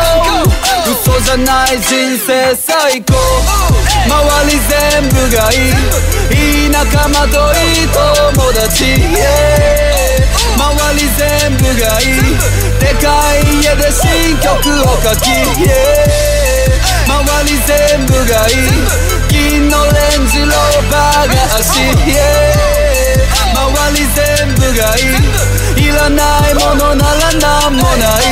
[0.90, 3.14] 嘘じゃない人生最高。
[4.10, 5.70] 周り全部がいい。
[6.34, 8.84] いい仲間といい友達。
[9.06, 10.18] Yeah
[10.58, 10.66] 周
[10.98, 12.34] り全部がいい。
[12.80, 13.06] でか
[13.38, 14.50] い家で新曲
[14.82, 15.30] を書き。
[15.62, 16.34] Yeah
[17.06, 17.12] 周
[17.48, 18.50] り全部がい
[19.10, 19.13] い。
[19.74, 20.50] のレンジロー
[20.90, 22.54] バーが足 yeah
[23.54, 25.00] 周り全部がい
[25.80, 25.86] い。
[25.86, 28.22] いらないものならなんもない。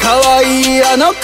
[0.00, 0.04] 可
[0.36, 1.14] 愛いあの子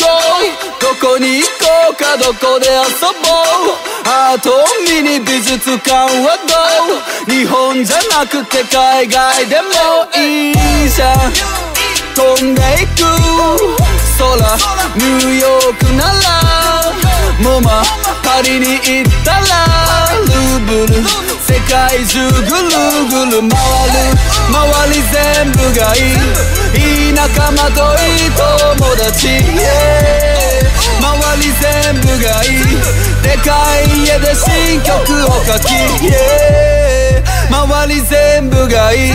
[0.81, 2.73] どこに行こうかどこで遊
[3.11, 3.33] ぼ
[3.73, 3.77] う。
[4.05, 4.55] アートを
[4.87, 7.33] 見に美術館はどう。
[7.33, 9.71] 日本じゃなくて海外でも
[10.17, 11.17] いいじゃん。
[12.15, 12.99] 飛んでいく。
[14.19, 14.27] 空
[14.97, 17.18] ニューヨークなら。
[17.41, 17.83] モマ
[18.25, 19.47] パリに行ったら
[20.27, 21.05] ルーブル
[21.41, 22.43] 世界中ぐる
[23.09, 23.97] ぐる回る。
[24.49, 24.55] 周
[24.93, 26.03] り全部がいい。
[26.75, 28.43] いい仲間といい友
[28.97, 29.29] 達、
[30.99, 32.59] 周り全部がいい。
[33.23, 33.49] でか
[33.81, 34.93] い家で新曲
[35.25, 35.67] を書き、
[37.51, 39.13] 周り全部がいい。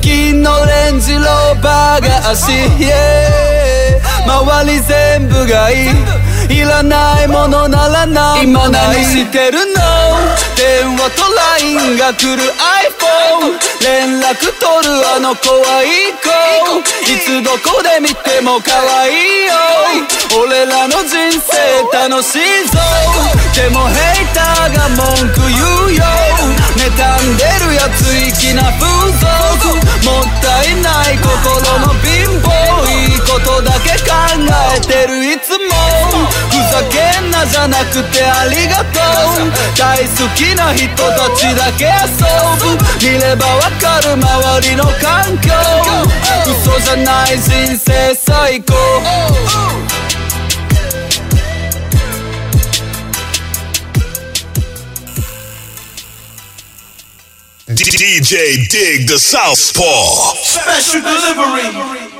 [0.00, 3.38] 金のレンジローバーが足、yeah
[4.26, 5.88] 周り全部がいい。
[6.50, 8.44] いらないものならない。
[8.44, 9.82] 今何してるの？
[10.56, 11.22] 電話と
[11.60, 16.28] LINE が来る iPhone 連絡取るあの子はいい子
[17.12, 19.54] いつどこで見ても可愛いよ。
[20.42, 21.56] 俺らの人生
[21.92, 22.78] 楽しいぞ。
[23.54, 25.54] でもヘイターが文句言
[25.86, 26.04] うよ。
[26.76, 28.04] 妬んでるやつ
[28.36, 29.78] 粋な風俗。
[30.04, 31.26] もったいない心
[31.80, 32.46] の貧乏。
[32.88, 34.10] いいことだけ考
[34.76, 35.10] えてる。
[35.32, 35.57] いつもふ
[36.70, 39.00] ざけんなじゃなくてありがと
[39.44, 39.52] う。
[39.78, 42.22] 大好きな人たちだけ遊
[42.60, 42.78] ぶ。
[43.00, 45.52] 見ればわかる周りの環境。
[46.46, 48.74] 嘘じゃない人生最高。
[57.68, 62.18] DJ Dig the Southpaw Special delivery.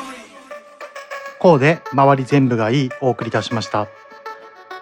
[1.39, 3.89] こうで周り全部がいいお送りいたしました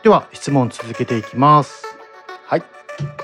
[0.06, 1.82] では質問続けていきます。
[2.46, 2.62] はい。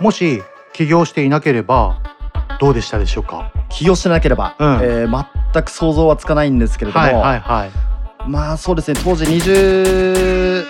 [0.01, 0.42] もし
[0.73, 2.03] 起業していなければ
[2.59, 3.53] どうでしたでしょうか？
[3.68, 4.81] 起業してなければ、うん。
[4.83, 7.71] えー全く想像はつかないんですけれども、はいはいはい。
[8.29, 8.99] まあそうですね。
[9.05, 10.64] 当時24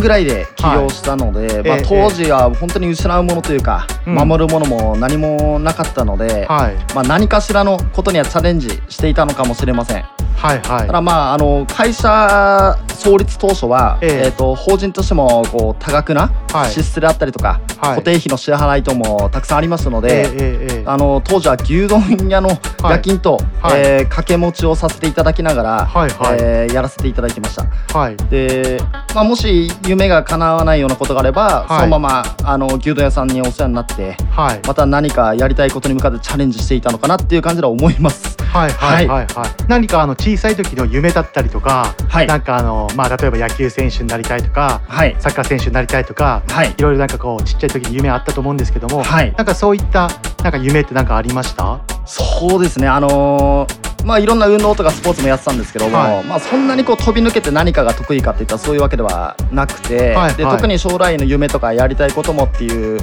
[0.00, 4.14] ぐらいで起業したので、まあええ、当時は本当に失うものというか、うん。
[4.14, 6.76] 守るものも何もなかったので、はい。
[6.94, 10.04] まあ、何かしらのことにはチャレンジしていたのかもしれません。
[10.36, 10.86] はいはい。
[10.86, 14.22] ただまああの会社創立当初は、ええ。
[14.26, 16.70] えーと法人としてもこう多額なはい。
[16.70, 22.50] 支出であったりとか、固定費の支払い等もたくさんありますので、ええええあの当時は牛丼屋の
[22.82, 23.80] 夜勤と、はい。
[23.80, 26.38] えー掛け持ちをさせていただきながら、はいはい。
[26.40, 27.98] えーやらせていただいてました。
[27.98, 28.16] はい。
[28.30, 28.80] で、
[29.14, 31.80] まあ、もし夢が叶わないようなことがあれば、はい。
[31.80, 34.60] そのままあの牛丼屋さんにお世話になって、はい。
[34.66, 38.36] また何かやりたいことに向かってチャレンジしていたのかなっていう感じでは思います。
[38.42, 39.08] はいはい。
[39.08, 41.94] はいはい、何かあの小さい時の夢だったりとか、
[42.26, 44.80] なんかあのまあ例えば野球選手になりたいとか、
[45.20, 46.42] サッカー選手になりたいとか、
[46.76, 50.10] い、ろいろなんかこうちっちゃい時に夢あったと思うんですけども、なんかそういった
[50.42, 51.80] なんか夢ってなんかありました？
[52.06, 52.88] そうですね。
[52.88, 56.24] あのーまあいろんな運動とかスポーツもやってたんですけども、はい。
[56.24, 60.56] まあそんなにこう飛び抜けて何かが得意かっていったらそういうわけではなくて、ではいはい。
[60.56, 63.00] 特に将来の夢とかやりたいこともっていう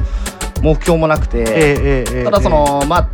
[0.62, 3.10] 目標もなくて、えええええただその、まあ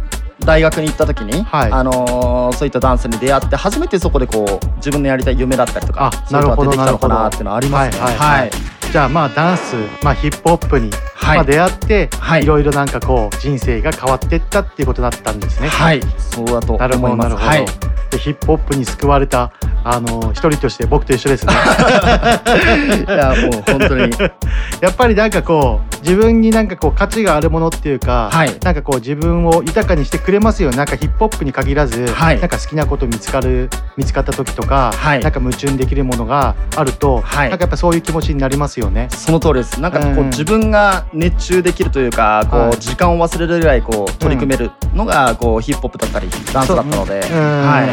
[0.45, 8.03] 大学に行った時に、あのーそういったダンスに出会って初めてそこでこう自分のやりたい夢だったりとかそういうのが出てきたのかなっていうのはありますね。
[8.03, 8.51] はいはいはい。
[8.91, 10.89] じゃあまあダンス、まあ、ヒップホップに、
[11.21, 12.09] まあ、出会って、
[12.41, 15.67] い、ろいろなんかこう人生が変わっていったっていうことだったんですね。
[15.67, 16.01] はい。
[16.17, 17.29] そうだとなるほ思います。
[17.29, 17.65] どなるほど、はい。
[18.09, 19.51] でヒップホップに救われた
[19.83, 21.53] あの一人として僕と一緒ですね。
[23.07, 24.11] いやもう本当に。
[24.81, 28.29] やっぱりなんかこう自分になんかこう価値があるものっていうか、
[28.63, 30.71] なんかこう自分を豊かにしてくれますよ。
[30.71, 39.07] ねなんかヒップホップに限らず、なんか好きなこと見つかる見つかった時とか、なんか夢中にできるものがあると、なんかやっぱそういう気持ちになりますよね。
[39.11, 39.81] その通りです。
[39.81, 40.29] なんかこう、うん。
[40.29, 42.79] 自分が熱中できるというかこう、はい。
[42.79, 47.89] 時間を忘れるぐらいこう取り組めるのがこうヒップホップだったりダンスだったので、はい。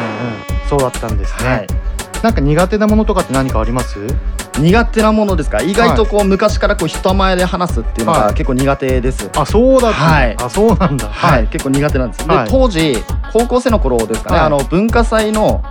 [0.62, 0.68] うん。
[0.68, 1.48] そうだったんですね。
[1.50, 1.66] はい。
[2.22, 3.98] なんか苦手なものとかって何かあります？
[4.58, 5.62] 苦手なものですか？
[5.62, 8.20] 意外とこう、昔からこう人前で話すっていうのはい。
[8.22, 10.36] が結構苦手です、あそうだったはい。
[10.38, 11.08] あそうなんだ。
[11.08, 12.44] はい、結構苦手なんです、はい。
[12.44, 12.96] で当時
[13.32, 14.46] 高校生の頃ですかね、はい。
[14.46, 15.62] あの文化祭の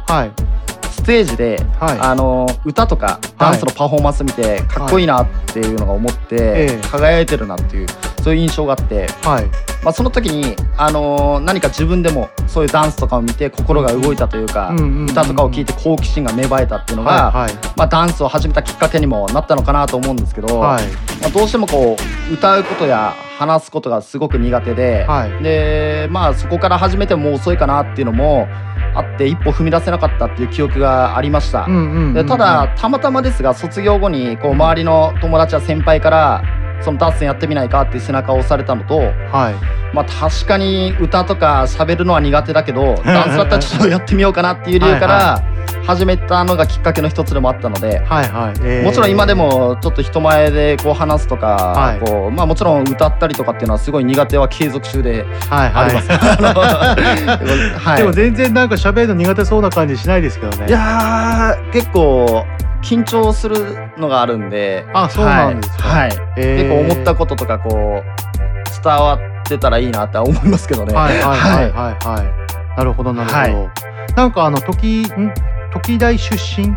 [0.64, 0.64] ス
[1.06, 6.82] テージで、あの歌とかダンスのパフォーマンス見てかっこいいなっていうのが思って、ええ。
[6.91, 7.88] 輝いてるなっていう
[8.24, 9.08] そういう印象があって、
[9.84, 14.74] まあ、その時に、あの何か自分でもそういうダンスとかを見て心が動いたというか、
[15.08, 17.54] 歌とかを聴いて好奇心が芽生えたっていうのが、はいはい。
[17.76, 20.84] まあ、ダンスを始めたきっかけにもなったのかなと思うんですけど、はい。
[21.22, 21.96] まあ、どうしてもこ
[22.30, 25.06] う歌うことや話すことがすごく苦手で、
[25.41, 28.48] でまあそこから始めてももう遅いかなっていうのも
[28.96, 31.68] あって一歩踏み出せなかったっていう記憶がありました。
[32.14, 36.44] でただたまたまですが卒業後にこう周りの友達や先輩から
[36.82, 39.02] そのダンスやってみないかって背中を押されたのと、
[39.94, 45.41] まあ確かに歌とか喋るのは苦手だけど ダンスだったらちょっとやってみようかなっていう理由から
[45.86, 48.60] 始めたのがきっかけの一つでもあったので、はいはい。
[48.64, 48.84] えー。
[48.84, 55.86] もちろん今でもちょっと人前でこう話すとか、こうまあもちろん歌ったりとかっていうのはすごい苦手は継続中ではいはい。
[55.86, 56.12] あります。
[57.80, 57.98] はい。
[57.98, 60.68] でも全然なんか喋るの苦手そうな感じしないですけどね。
[60.68, 62.46] いやー結構
[62.84, 65.84] 緊張するのがあるんであそうなんですか。
[65.84, 66.18] はい、はい。
[66.36, 70.94] 結構思ったこととかこう伝わってたらいいなって思いますけどね。
[70.94, 72.24] はいはいはいはいは
[72.76, 72.78] い。
[72.78, 73.40] なるほどなるほど。
[73.40, 74.14] はい。
[74.16, 75.34] なんかあの時ん？
[75.74, 76.72] 時大出身？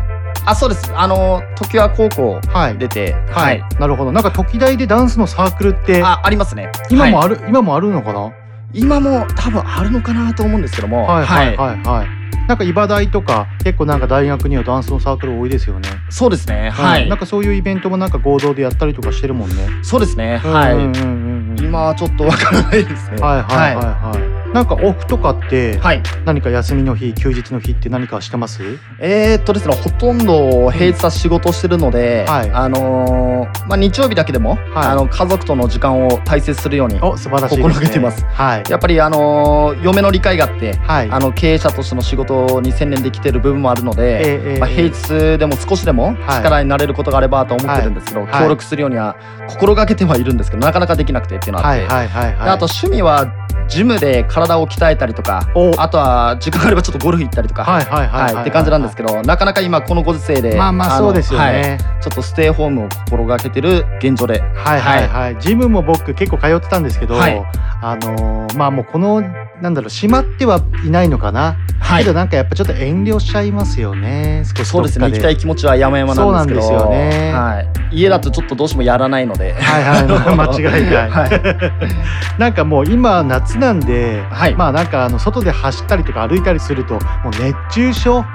[0.47, 0.91] あそうです。
[0.95, 2.77] あの時は高校はい。
[2.79, 4.11] 出てはい、なるほど。
[4.11, 6.65] なんか時大でダンスのサークルってあありますね。
[6.65, 6.73] はい。
[6.89, 8.31] 今もある、今もあるのかな？
[8.73, 11.05] 今も多分あるのかなと思うんですけども。
[11.05, 11.83] はいはいはい。
[11.83, 12.19] はい。
[12.47, 15.89] なんか茨大とか結構なんか大学にはダンスのサークル多いですよね。
[16.09, 16.71] そうですね。
[16.73, 16.83] うん。
[16.83, 17.07] はい。
[17.07, 19.67] なんかそういうイベントもなんか合同でやったりとかしてるもんね。
[19.81, 20.37] そうですね。
[20.37, 23.17] はい、うんうんうんうん今はちょっとわからないですね。
[23.21, 23.85] はいはいはい。
[23.85, 24.38] はい。
[24.53, 26.03] なんかオフとかってはい。
[26.25, 28.61] 何か休みの日休日の日って何かしてます？
[28.99, 32.49] えー、っとですねほとんど平日は仕事をしてるので、はい。
[32.51, 38.23] あのーまあ、日曜日だけでも、あの家族との時間を大切にするようにお素晴らしい心がけてます。
[38.25, 38.63] はい。
[38.69, 41.11] やっぱり、あのー嫁の理解があって、はい。
[41.11, 48.43] あの経営者としての仕事に専念できてる部分もあるので、ええええまあ、平日でも少しでも力になれることがあればと思ってるんですけど、はい。
[48.43, 49.15] 協力するようには
[49.47, 52.45] 心がけてはいるんですけどなかなかできなくてっていうのがあって、はいはいはいはい。
[52.45, 53.38] であと趣味は
[53.69, 58.41] ジムで体を鍛えたりとかあとは時間があればちょっとゴルフ行ったりとかはいはいはいはいはい。
[58.43, 61.45] って感じなんですけどなかなか今このご時世でまあまあのそうですよね。
[61.45, 62.01] はい。
[62.01, 64.41] ちょっとステイホームを心がけてる現状で。
[64.41, 67.41] はいはいはい、ジムも僕結構通ってたんですけど、はい。
[67.81, 69.21] あのーまあもうこの
[69.61, 71.57] なんだろう閉まってはいないのかな、
[71.97, 74.43] けどなんかやっぱちょっと遠慮しちゃいますよね。
[74.45, 75.07] 少しそうですね。
[75.07, 76.61] 行きたい気持ちは山々なんですけど。
[76.61, 77.31] そうなんですよね。
[77.33, 77.61] は
[77.91, 79.53] い、家だとちょっとどうしてもやらないので。
[79.53, 80.35] はいはい。
[80.35, 81.41] ま あ間違いない、はい。
[82.39, 84.23] なんかもう今夏なんで、
[84.57, 88.25] まあなんかあの外で走ったりとか歩いたりするともう熱中症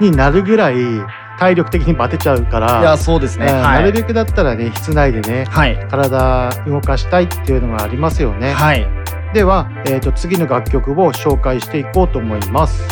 [0.00, 0.74] になるぐらい
[1.38, 5.46] 体力的にバテちゃうから、いやそうですねんはいなるべくだったらね室内でね、
[5.90, 8.54] 体動かしたいっていうのがありますよね。
[9.32, 12.86] では、えー、と次の楽曲を紹介していこうと思います。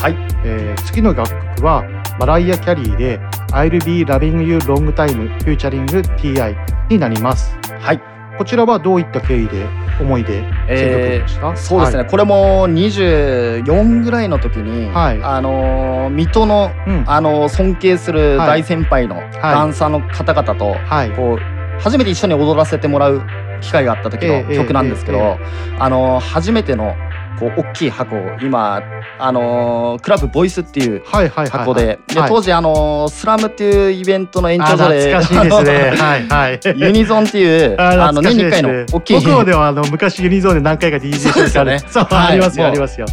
[0.45, 1.85] えー次の楽曲は
[2.19, 3.21] マライア・キャリーで
[3.53, 6.57] 「I'll be loving you long time フューチャリング TI」
[6.89, 7.57] になります。
[7.81, 8.18] はい。
[8.39, 9.67] こちらはどういった経緯で
[10.01, 12.11] 思いで選曲しました、そうですね、はい。
[12.11, 14.91] これも24ぐらいの時に、
[15.23, 16.71] あのー水戸の、
[17.07, 20.77] あのー尊敬する大先輩のダンサーの方々と、
[21.17, 23.23] こう初めて一緒に踊らせてもらう
[23.61, 26.95] 機会があった時のええ曲なんですけど、ええあのー初めての
[27.39, 28.83] こう大きい箱を今
[29.19, 32.29] あのークラブボイスっていう箱でではい。
[32.29, 35.93] 当時あのースラムっていうイベントの延長上であ懐かしいですね。
[35.93, 36.61] あ のはいはい。
[36.77, 41.81] ユニゾンっていうあの年に1回の大きい僕もではあの昔ユニゾンで何回か DJ そうですよね。
[41.89, 42.33] そうはい。
[42.33, 43.07] ありますよありますよ。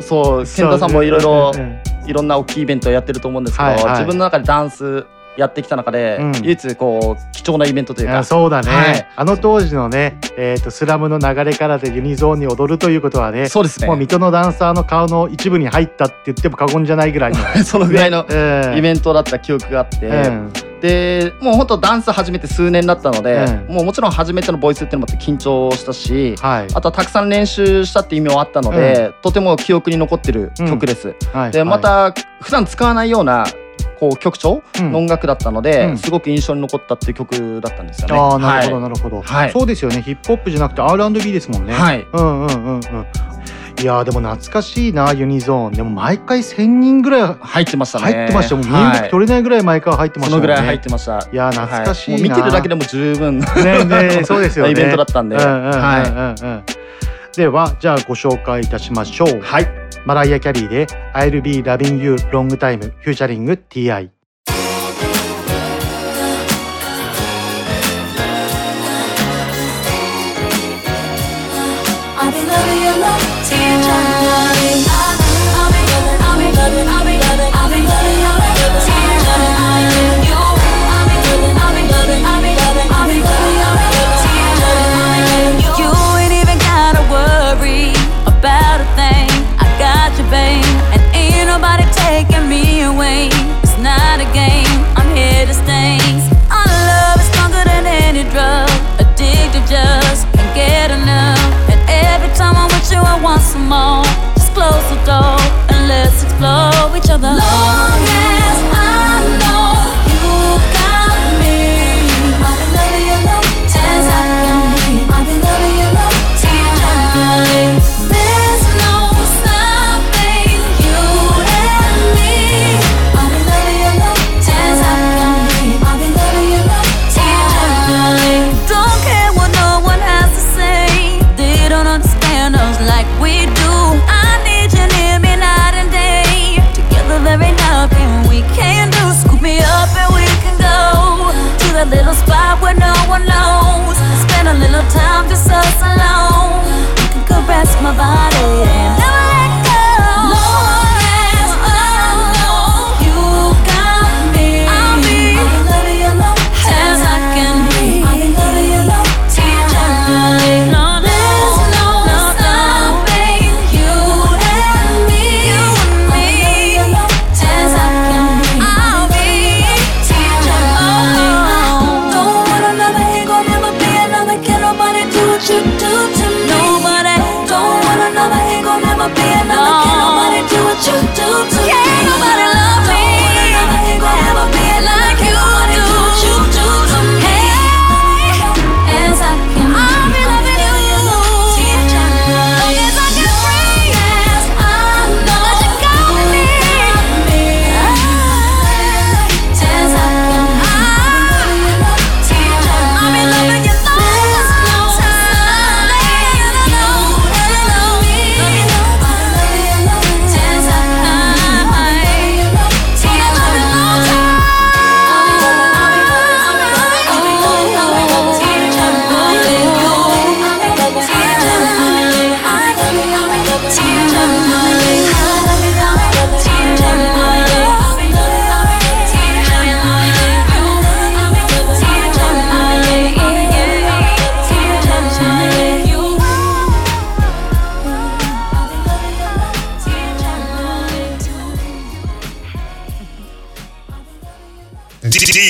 [0.00, 1.52] そう健太さんもいろいろ
[2.06, 5.04] いろんな大きいイベントをやってると思うんですけど、自分の中でダンス
[5.38, 6.32] やってきた中で、うん。
[6.42, 9.08] 唯一こう貴重なイベントというかそうだね、はい。
[9.14, 13.86] あの当時のね、えー、とスラムの流れからでユニゾーンに踊るということはねそうですね。
[13.86, 26.66] もう水戸のダンサーの顔の一部に入ったって言っても過言じゃないぐらいの そのぐらいのねイベントだった記憶があって、うんでもう本当ダンス始めて数年だったので、うもうもちろん初めてのボイスっていうのもあって緊張したし、はい。
[26.72, 31.08] あとはたくさん練習したって意味もあったので、とても記憶に残ってる曲です。
[31.08, 33.44] ではいはいまた普段使わないような
[33.98, 34.62] こう曲調？
[34.78, 34.92] うん。
[34.92, 35.98] の音楽だったので、うん。
[35.98, 38.14] すごく印象に残ったっていう曲だったんですよね。
[38.16, 39.50] ああなるほど、はいなるほど、はい。
[39.52, 40.02] そうですよね。
[40.02, 41.72] ヒップホップじゃなくて R&B ですもんね。
[41.72, 42.06] はい。
[42.12, 42.80] うんうんうんうん。
[43.80, 45.72] いやーでも懐かしいなユニゾーン。
[45.72, 48.04] でも毎回1000人ぐらい入ってましたね。
[48.04, 49.00] 入ってましたもう身はい。
[49.00, 50.54] 動き取れないぐらい毎回入ってましたもんね。
[50.54, 51.28] そのぐらい入ってました。
[51.32, 53.38] いやー懐かしいな、はもう見てるだけでも十分。
[53.38, 54.72] ねねそうですよね。
[54.72, 56.62] イベントだったんで、うんうんうん
[57.36, 59.40] ではじゃあご紹介いたしましょう。
[59.40, 64.10] はいマライア・キャリーで「I'll be loving you long time フューチャリング TI」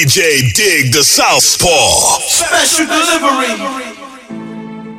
[0.08, 1.68] DJ Dig the Southpaw
[2.26, 3.60] Special delivery.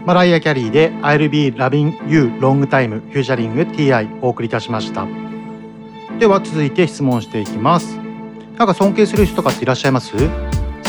[0.05, 5.07] マライア・キャリーで I'll be loving you long time フューチャリング TI お送りいたしました。
[6.20, 7.97] では続いて質問していきます。
[8.55, 10.14] なんか尊敬する人とかっていらっしゃいます？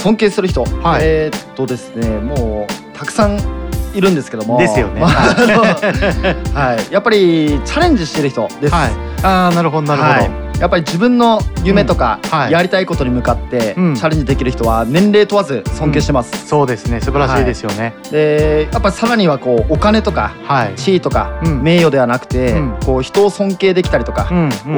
[0.03, 1.01] 尊敬する人、はい。
[1.03, 3.41] えーっとですねもうたくさん
[3.95, 4.59] いるんですけども。
[4.59, 5.01] ですよね。
[6.53, 8.91] はい、やっぱりチャレンジしてる人です、はい。
[9.23, 12.31] ああなるほどなるほど、はいやっぱり自分の夢とかうん。
[12.31, 12.53] はい。
[12.53, 13.93] やりたいことに向かってチうん。
[13.95, 17.01] ャレンジできる人は年齢問わず尊敬してます、そうですね。
[17.01, 20.75] 素晴らしいですよね、でやっぱりさらにはこうお金とかはい。
[20.77, 21.63] 地位とかうん。
[21.63, 22.79] 名誉ではなくて、うん。
[22.85, 24.29] こう人を尊敬できたりとか、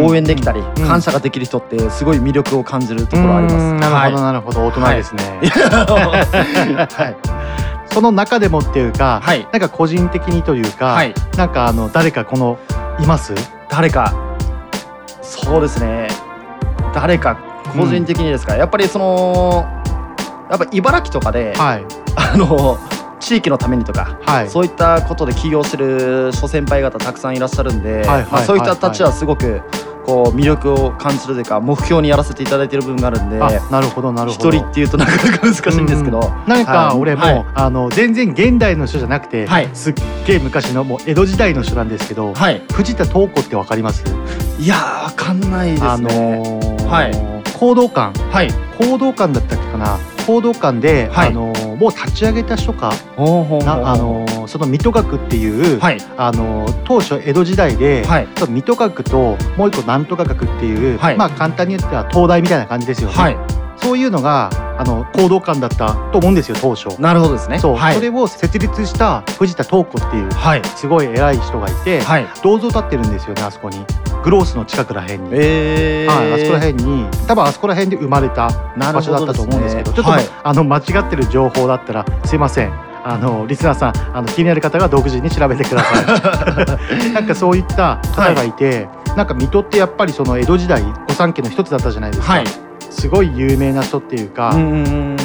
[0.01, 0.87] 応援できたり、うん。
[0.87, 3.57] 感謝ができる人ってすごい魅力を感じるところあります。
[3.75, 4.67] なるほどはなるほど。
[4.67, 5.47] 大人ですね、い。
[5.51, 7.17] はい。
[7.93, 9.47] その中でもっていうか、はい。
[9.53, 11.15] なんか個人的にというか、はい。
[11.37, 12.59] なんかあの誰かこの
[13.01, 13.35] います？
[13.69, 14.15] 誰か
[15.33, 16.09] そうですね。
[16.95, 17.39] 誰か
[17.77, 19.65] 個人的にですか、やっぱりその
[20.51, 21.85] やっぱ茨城とかで、はい。
[22.15, 22.79] あの
[23.19, 24.51] 地域のためにとか、はい。
[24.51, 29.63] そういったことで起業してる諸先輩方たくさんいらっしゃるんで、はいはいまあ、そういった人たちはすごく
[30.05, 34.51] こう魅力を感じるというか目標にやらせていただいている部分があるんであなるほどなるほど。
[34.51, 36.99] 一人っていうとなかなか難しいんですけど、なんかはい。
[36.99, 37.47] 俺も、はい。
[37.55, 39.69] あの全然現代の人じゃなくて、はい。
[39.75, 39.95] すっ
[40.27, 42.63] げえ昔のもう江戸時代の人なんですけど、はい。
[42.73, 44.05] 藤田東子ってわかります？
[44.59, 45.89] いやーわかんないですね。
[45.89, 47.13] あのーはい。
[47.59, 48.19] 行動館。
[48.31, 48.51] はい。
[48.79, 49.99] 行動館だったっけかな？
[50.23, 51.29] 行動館で、はい。
[51.29, 52.93] あのーもう立ち上げた人か
[53.91, 55.99] あのーその水戸学っていう、はい。
[56.17, 58.29] あのー当初江戸時代で、はい。
[58.49, 61.17] 水戸学ともう一個なんとか学っていう、はい。
[61.17, 67.01] まあ簡単に言っては東大みたいな感じですよね、はいそういうのがあの行動館だったと思うんですよ当初。
[67.01, 67.59] なるほどですね。
[67.59, 67.95] そう、はい。
[67.97, 70.63] それを設立した藤田東子っていうはい。
[70.77, 72.27] すごい偉い人がいて、はい。
[72.43, 73.85] 銅像立ってるんですよねあそこに。
[74.23, 80.25] グロースの近くらへんに、えー、はい、あそこら辺に多分あそこら辺で生まれた場所だったと思うんですけどねちょっと、はい。
[80.45, 82.73] あの間違ってる情報だったらすいません。
[83.05, 87.11] あのリスナーさんあの気になる方が独自に調べてください。
[87.13, 92.45] なんかそういった方がいて、なんか水戸ってやっぱりその江戸時代御三家の一つだったじゃないですか、はい
[92.93, 94.53] すごい有名な人っていうか、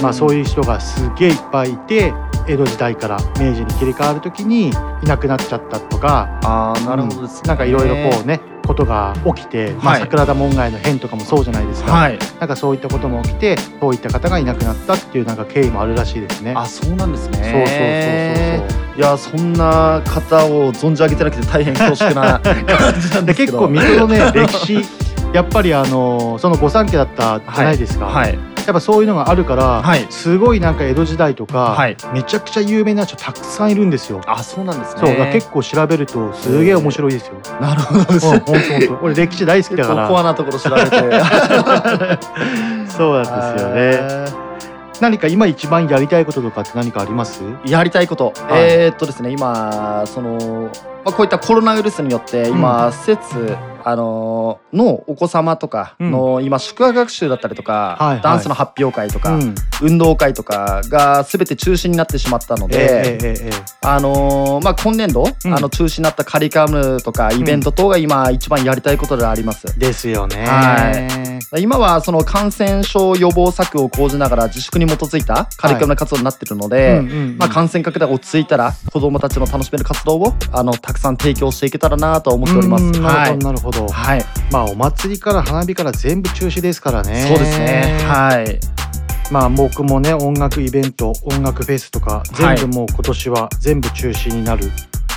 [0.02, 2.14] まあ、そういう人がすげえいっぱいいて
[2.48, 4.72] 江戸時代から明治に切り替わる時にい
[5.06, 7.42] なくなっちゃったとかああなるほどですね。
[7.42, 12.20] うんなんかいろいろこうねことが起きて、まあ、はい桜田門外の変とかもそうじゃないですか、はい。
[12.40, 16.54] なんかそういったことも起きてそういった方がいなくなったっていうなんか経緯もあるらしいですね。
[16.56, 17.38] あそうなんですね。
[17.38, 17.74] そうそうそ
[18.58, 23.58] うそうそういやそんな方を存じ上げてなくて大変恐縮な感じなんでですけど。
[23.58, 28.34] 結構水戸のね 歴史やっぱりあのその御三家だったじゃないですか、はい。
[28.34, 28.40] や
[28.72, 34.22] っぱそういうのがあるから、はいすごいなんか江戸時代とか、はいめちゃくちゃ有名な人たくさんいるんですよ。
[34.26, 35.30] あそうなんですね。
[35.34, 37.34] 結構調べるとすげえ面白いですよ。
[37.62, 38.44] なるほどですね。
[39.02, 40.08] 俺歴史大好きだから。
[40.08, 40.90] コアなところ調べて。
[42.90, 43.24] そうなん
[43.54, 44.48] ですよね。
[45.00, 47.44] 何か今一番やりたいこととかって何かあります？
[47.66, 50.72] やりたいこと、はいえーっとですね今その、
[51.06, 53.56] まあ、こういったコロナウイルスによって今、施設
[53.88, 59.56] あのーのお子様とかの、今宿泊学習だったりとか、ダンスの発表会とか、うん。
[59.82, 63.48] 運動会とかが全て中止になってしまったので、
[63.82, 65.54] あのーまあ、今年度、うん。
[65.54, 69.80] あの中止になったカリカムとかイベント等が今一番やりたいことであります。
[69.80, 70.46] ですよね。
[70.46, 71.62] はい。
[71.62, 77.02] 今はその感染症予防策を講じながら自粛に基づいたカリキュラム活動になってるので、
[77.38, 82.84] まあ、感染拡大が落ち着いたら子どもたちの楽しめる活動をあのたくさん提供していけたらなと思っております。
[83.00, 83.32] はい。
[83.32, 83.77] るほどなるほど。
[83.86, 87.26] はい、まあお祭りから花火から全部中止ですからね。
[87.28, 87.98] そうですね。
[88.06, 88.60] はい。
[89.32, 94.72] まあ僕もね音楽イベント音楽フェスとかはい全部もう今年は全部中止になる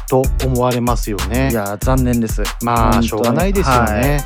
[0.08, 1.50] と思われますよね。
[1.50, 2.42] いや残念です。
[2.62, 3.92] まあしょうがないですよね。
[3.92, 4.20] はい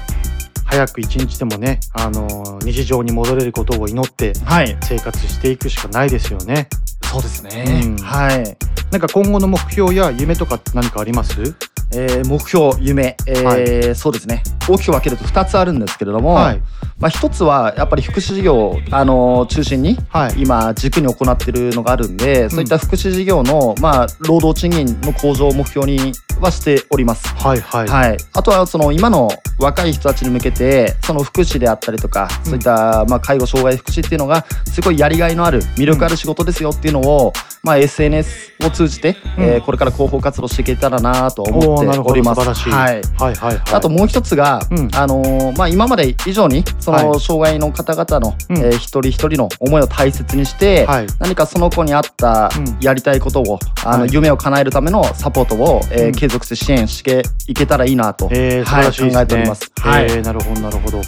[0.67, 6.69] 早く一日でもね、あのー日常に戻れることを祈ってはい生活していくしかないですよね。
[7.05, 7.83] そうですね。
[7.85, 8.57] うんはい。
[8.91, 11.55] なんか今後の目標や夢とかって何かあります？
[11.93, 14.43] えー目標夢、えーそうですね。
[14.69, 16.63] 大きく分けると2つあるんですけれども、はい。
[16.99, 19.99] まあ、1つはやっぱり福祉事業を、あのー中心に
[20.37, 27.29] 今軸に行っているのがあるんで、そういった福祉事業の、まあ、労働賃金の向上を目標にはしております。
[27.37, 27.89] はいはい。
[27.89, 29.29] はい、あとはその今の
[29.59, 37.33] 若い人たちに向けてその福祉であったりとか、そういったまあ介護障害福祉っていうのがすごいやりがいのある魅力ある仕事ですよっていうのを、
[37.63, 39.45] まあ、SNS を通じて、うん。
[39.45, 42.41] えーこれから広報活動していけたらなとお思っております。
[42.71, 42.93] はい。
[42.93, 43.61] はいはいはい。
[43.73, 44.61] あともう一つが、
[44.95, 47.05] あのーまあ、今まで以上にそはい。
[47.07, 48.59] の障害の方々の、うん。
[48.59, 51.07] えー一人一人の思いを大切にして、はい。
[51.19, 54.11] 何かその子に合ったやりたいことを、あのはい。
[54.13, 56.13] 夢を叶えるためのサポートを、えーうん。
[56.13, 59.09] 継続して支援していけたらいいなと、えー、素晴らしいね。
[59.09, 59.71] はい、考えております。
[59.81, 60.05] はい。
[60.05, 61.01] えーなるほどなるほど。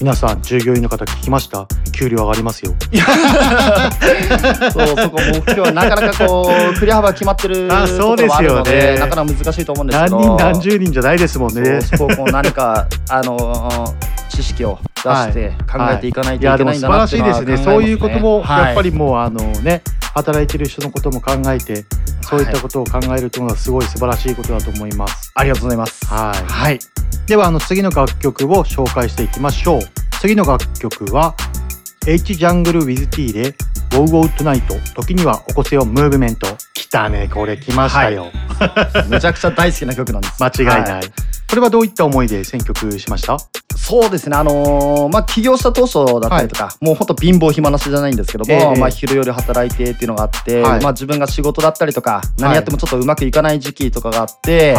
[0.00, 1.66] 皆さん従業員の方聞きました？
[1.92, 2.74] 給料上がりますよ。
[4.72, 8.96] そうそこ目標なかなかこう 振り幅決まってるあそうですよね。
[8.98, 11.82] なかなか難しいと思うんですけ何ど人何十人じゃないですもんね。
[11.82, 13.94] そこをこう何か あの
[14.30, 17.64] 知識を出して考えていかないといけないんだなっていうのはやでも素晴らしいですね。
[17.72, 19.82] そういうこともはいやっぱりもうあのね
[20.14, 21.84] 働いてる人のことも考えて
[22.22, 25.32] そういったことを考えるというのはすごい素晴らしいことだと思います。
[25.34, 26.06] ありがとうございます。
[26.06, 26.78] はい、はい、
[27.26, 29.80] ではあの次の楽曲を紹介していきましょう。
[30.20, 31.34] 次の楽曲は
[32.06, 33.54] H ジャングル with T で
[33.90, 38.30] Wow Wow Tonight 時には起こせよムーブメント来たねこれ来ましたよ、
[39.08, 40.42] めちゃくちゃ大好きな曲なんです。
[40.42, 41.02] 間違いない、はい
[41.50, 43.36] これはどういった思いで選曲しました？
[43.76, 50.80] そうですね、あのーまあ、起業した当初だったりとか、もうほんと貧乏暇なしじゃないんですけども、ええまあ、昼夜働いてっていうのがあって、はい。
[50.80, 54.76] まあ、自分が仕事だったりとか、何やってもちょっとうまくいかない時期とかがあって、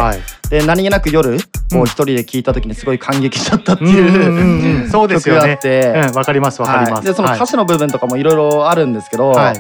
[0.52, 1.38] で何気なく夜、
[1.72, 5.42] こう一人で聞いた時にすごい感激しちゃったっていう, そうですよね。
[5.42, 6.94] 曲があって、うんわかりますわかります。
[6.96, 7.06] はい。
[7.06, 7.38] でそのはい。
[7.38, 9.54] 歌詞の部分とかもいろいろあるんですけど、はい。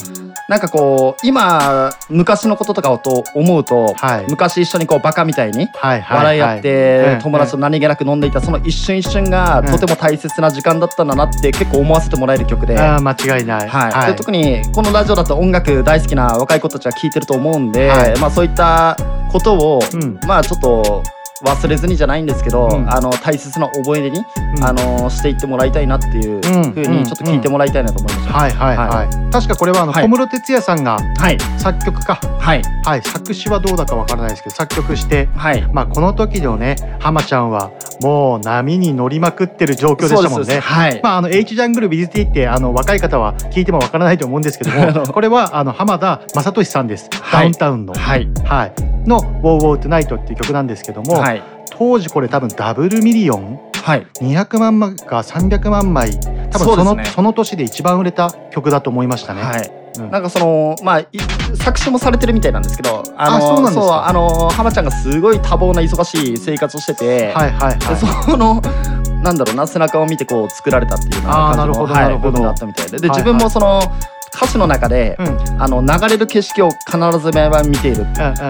[0.49, 3.95] なんかこう今昔のこととかをと思うと、
[4.27, 9.71] 昔一緒にこうバカみたいに笑い合って、うん友達と何気なく飲んでいたその一瞬一瞬がうん。
[9.71, 12.77] とても大切な時間だったんだなって結構思わせてもらえる曲で。
[12.77, 13.91] 間違いない、はい。
[13.93, 14.11] はい。
[14.11, 18.19] で特にこのラジオだと音楽大好きな若い子たちは聴いてると思うんで、はい。
[18.19, 18.97] まあ、そういった
[19.31, 19.79] ことを、
[20.27, 20.80] まあちょっと
[21.43, 24.23] 忘れずにじゃないんですけど、あの大切な思い出に、
[24.61, 26.39] あのしていってもらいたいなっていう
[26.71, 28.33] ふうにちょっと聞いてもらいたいなと思いました。
[28.33, 30.03] はいはいはい、確かこれはあのはい。
[30.03, 30.99] 小室哲哉さんが
[31.57, 32.61] 作曲か、はい。
[33.01, 35.67] 作詞はどうだかわからないですけど作曲して、はい。
[35.73, 37.71] まあ、この時のね浜ちゃんは
[38.01, 40.59] もう波に乗りまくってる状況でしたもんね。
[40.59, 40.99] はい。
[41.03, 47.93] まあ、あの H ジャングル BZT ってあの若い方は聞いてもわからないと思うんですけども これはあの浜田雅俊さんです、ダウンタウンの。
[47.93, 48.29] はい。
[48.45, 48.73] はい、
[49.07, 51.43] の「Wow Wow Tonight」っていう曲なんですけども、はい。
[51.71, 56.11] 当時これ多分ダブルミリオン、はい、200万枚か300万枚
[56.51, 57.05] 多分そのね。
[57.05, 59.41] その年で一番売れた曲だと思いましたね。
[59.41, 59.71] はい。
[60.09, 61.07] なんかそのまあい
[61.55, 64.07] 作詞もされてるみたいなんですけどあのあそうなんですか。
[64.07, 67.79] あの浜ちゃんがすごい多忙な忙しい生活をしてて、はいはいはい。
[67.79, 68.61] でその
[69.21, 72.31] なんだろうな背中を見てこう作られたっていうようなあーなるほど感じのはいなるほど。
[72.31, 72.99] 部分があったみたいで。
[72.99, 73.19] ではいはい。
[73.19, 73.81] 自分もその
[74.35, 75.17] 歌詞の中で、
[75.59, 78.05] あの流れる景色を必ず目は見ている、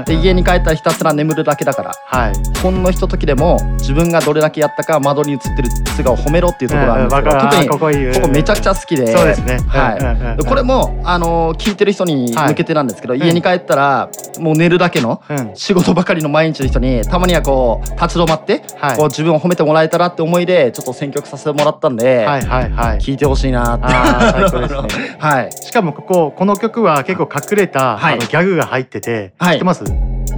[0.06, 9.58] で家に帰ったらひたすら眠るだけだから、ほんのひとときでも自分がどれだけやったか窓に映ってる素顔を褒めろっていうところがあるんですけど、うんうん特にここいいここめちゃくちゃ好きでそうですね。
[9.68, 10.46] はい。
[10.46, 14.10] これもあの聞いてる人に向けてなんですけど、家に帰ったら
[14.40, 15.22] もう寝るだけの
[15.54, 18.60] 仕事ばかりの毎日の人にたまにはこう立ち止まって、
[18.98, 23.00] こう自分を褒めてもらえたらって思いでちょっと選曲させてもらったんで、はいはいはい。
[23.00, 23.86] 聞いてほしいなって。
[25.18, 25.50] はい。
[25.72, 28.16] しかもこここの曲は結構隠れた、はい。
[28.16, 29.54] あのギャグが入ってて、はい。
[29.54, 29.86] 知ってます？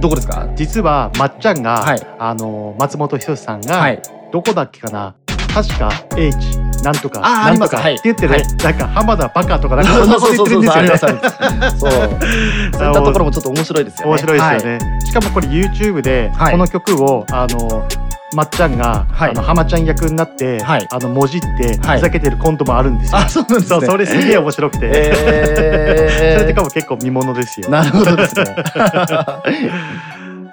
[0.00, 0.48] どこですか？
[0.54, 4.00] 実はまっちゃんが、あの松本人志さんが、はい。
[4.32, 5.16] どこだっけかな？
[5.52, 8.46] 確か H なんとかなんとかって言ってね、はい。
[8.58, 10.98] なんか浜田バカとかなんか そんなこと言ってるんですよね。
[10.98, 11.10] そう。
[11.82, 14.10] そういったところもちょっと面白いですよね。
[14.12, 16.52] 面白いですよね、しかもこれ YouTube ではい。
[16.52, 17.88] この曲をあの
[18.34, 23.18] まっちゃんが、あの浜ちゃん役になって、あのもじってふざけてるコントもあるんですよ。
[23.18, 27.68] あそうなんですねそうそれすげえ面白くて、えー それとかも結構見ものですよ。
[27.70, 28.44] なるほどですね。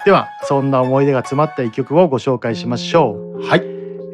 [0.04, 3.46] ではそんな思い出が詰まった一曲をご紹介しましょう。
[3.46, 3.62] はい。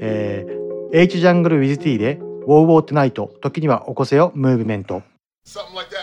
[0.00, 5.02] えー、H ジャングル with T で Wow Wow Tonight 時には起こせよムーブメント。
[5.46, 5.97] Something like that.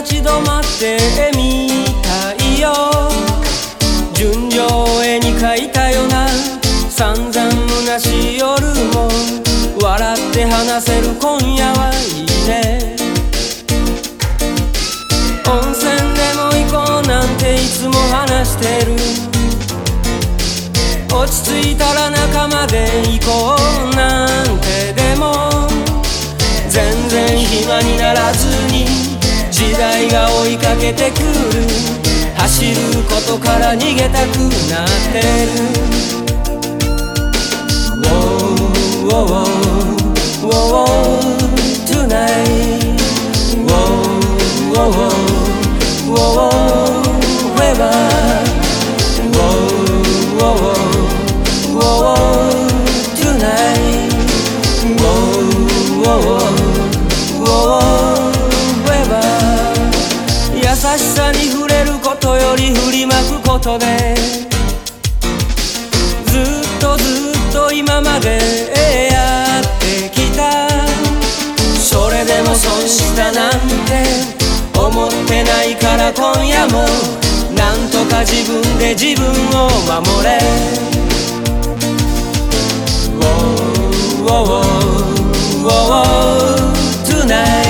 [0.00, 0.96] 立ち止まって
[1.36, 1.68] み
[2.02, 2.72] たいよ。
[4.14, 4.62] 純情
[5.02, 6.28] 絵に描いたよな。
[6.88, 8.62] 散々虚しい夜
[8.94, 9.08] も。
[9.82, 12.94] 笑って話せる今夜はいいね。
[15.48, 18.92] 温泉でも行こうなんていつも話してる。
[21.12, 23.56] 落ち着いたら仲間で行こ
[23.92, 25.66] うなんてでも。
[26.68, 29.07] 全然暇にならずに
[29.68, 31.26] 時代が追いかけてくる
[32.38, 34.38] 走ることから逃げたく
[34.70, 35.60] なってる
[38.00, 38.56] Wow,
[39.04, 39.28] wow,
[40.42, 40.88] wow, wow,
[41.86, 42.96] tonight
[43.68, 43.92] Wow,
[44.72, 44.88] wow,
[46.08, 47.04] wow, wow,
[47.58, 47.92] wherever
[49.36, 49.60] Wow,
[50.38, 50.56] wow,
[51.74, 52.57] wow, wow,
[63.48, 63.86] ことで
[66.26, 66.44] ずっ
[66.78, 68.36] とずっと今まで
[69.10, 70.68] やってきた
[71.80, 73.52] それでも損したなん
[73.86, 74.04] て
[74.78, 76.84] 思ってないから今夜も
[77.56, 79.26] なんとか自分で自分
[79.58, 80.38] を守れ
[84.28, 84.62] Whoa, whoa,
[85.64, 86.68] whoa, whoa,
[87.06, 87.67] tonight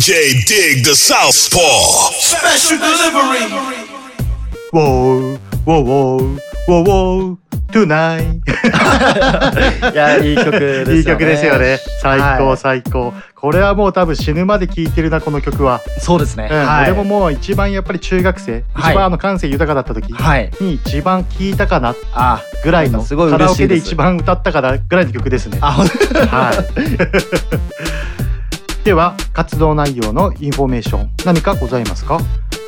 [0.00, 1.60] DJ Dig the Southpaw.
[2.16, 3.44] Special delivery.
[4.72, 5.36] Whoa,
[5.66, 7.38] whoa, whoa, whoa, whoa.
[7.70, 8.40] Tonight.
[9.92, 10.96] いやいい曲ですよね。
[10.96, 11.78] いい曲ですよね。
[12.00, 13.12] 最高、はい、最高。
[13.34, 15.82] これはもう多分死ぬまで聴いてるなこの曲は。
[15.98, 20.10] そうですね、うんはい、俺ももう一番やっぱり中学生、はい、一番あの感性豊かだった時
[20.62, 21.94] に一番聴いたかな
[22.64, 25.58] ぐらいの、はい、カラオケで一番歌ったかなぐらいの曲ですね。
[25.60, 26.56] あ、はい。
[28.84, 32.18] では活動内容のインフォメーション何かございますか？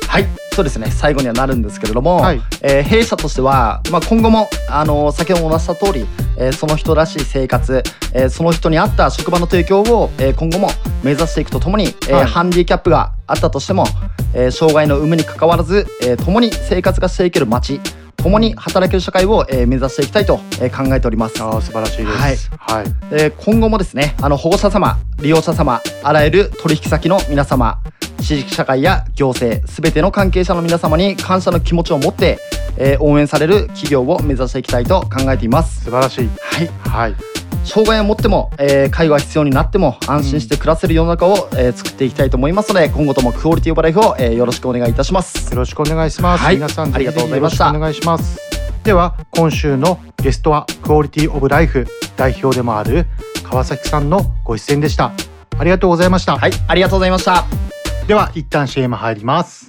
[0.07, 0.25] はい。
[0.53, 2.21] そうですね最後にはなるんですけれども、
[2.61, 6.05] えー弊社としては、まあ、今後もあの先ほどお話した通り、
[6.37, 7.81] えーその人らしい生活、
[8.13, 10.69] えーその人に合った職場の提供を、えー今後も
[11.03, 13.85] 目指していくとともに、えーはいハンディキャップがあったとしても、
[14.33, 17.79] えー障害の有無にかかわらず、えー共に生活がしていける街
[18.17, 21.41] 共に働ける社会を、えー目指していきたいと、えー考えております。
[21.41, 22.07] あ素晴らしいです。
[22.09, 22.85] はいはい。
[23.11, 27.79] えー今後もですねあの保護者様利用者様あらゆる取引先の皆様
[28.21, 32.39] 地域社会や行政すべての関係者の皆様に感謝の気持ちを持って、
[32.77, 37.15] えー応援される企業を目指していきたいと考えています素晴らしいはい、はい、
[37.63, 46.43] 障害を持っても、えー介護が必要になっても安心して暮らせる世の中を、えー作っていきたいと思いますので今後ともクオリティオブライフを、えーよろしくお願いいたしますよろしくお願いします。
[46.43, 48.39] はい皆さんありがとうございましたお願いします。
[48.83, 51.87] では今週のゲストはクオリティオブライフ
[52.17, 53.05] 代表でもある
[53.43, 55.13] 川崎さんのご出演でした。
[55.57, 56.37] ありがとうございました。
[56.37, 57.45] はい、ありがとうございました。
[58.07, 59.67] では一旦 CM 入ります。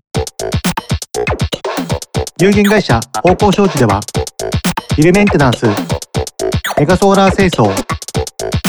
[2.45, 4.01] 有限会社方向商事では
[4.99, 5.64] ビルメンテナンス、
[6.78, 7.72] メガソーラー清掃、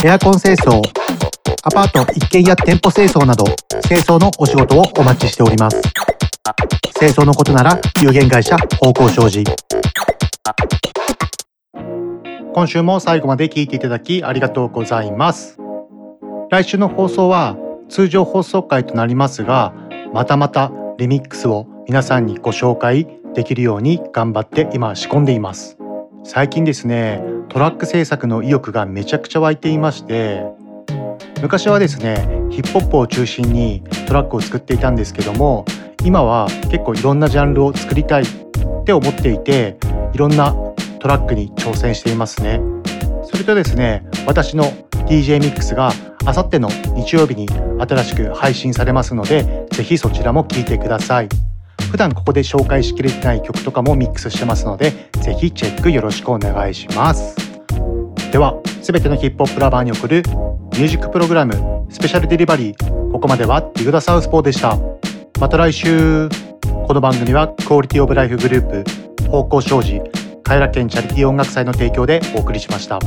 [0.06, 0.82] エアコン清掃、
[1.62, 3.44] アパート一軒家店舗清掃など
[3.86, 5.82] 清掃のお仕事をお待ちしております。
[6.98, 9.44] 清掃のことなら有限会社方向商事。
[12.54, 15.58] 今週も最後まで聞いていただきありがとうございます。
[16.50, 17.58] 来週の放送は
[17.90, 19.74] 通常放送回となりますが、
[20.14, 23.06] またまたリミックスを皆さんにご紹介
[23.36, 25.78] できるように頑張って今仕込んでいます。
[26.24, 30.44] 最近ですね、トラック制作の意欲がめちゃくちゃ湧いていまして、
[31.42, 35.66] 昔はですね、ヒップホップを中心にトラックを作っていたんですけども、
[36.04, 38.28] 今は結構いろんなジャンルを作りたいっ
[38.86, 39.78] て思っていて、
[40.14, 40.56] いろんな
[41.00, 42.62] トラックに挑戦していますね。
[43.24, 44.66] それとですね、私の
[45.08, 45.92] DJ ミックスが
[46.26, 47.48] あさっての日曜日に
[47.80, 51.30] 新しく配信されますので、ぜひそちらも聴いてください。
[51.96, 54.92] 普段ここで紹介しきれてない曲とかもミックスしてますので、
[55.22, 57.38] ぜひチェックよろしくお願いします。
[58.34, 60.22] では、すべてのヒップホップラバーに送る
[60.74, 61.54] ミュージックプログラム
[61.90, 63.12] スペシャルデリバリー。
[63.14, 64.78] ここまではディグダサウスポーでした。
[65.40, 66.28] また来週。
[66.86, 68.84] この番組はクオリティオブライフグルー
[69.24, 70.02] プ、方向障子、
[70.44, 73.00] カエラ県チャリティー音楽祭の提供でお送りしました。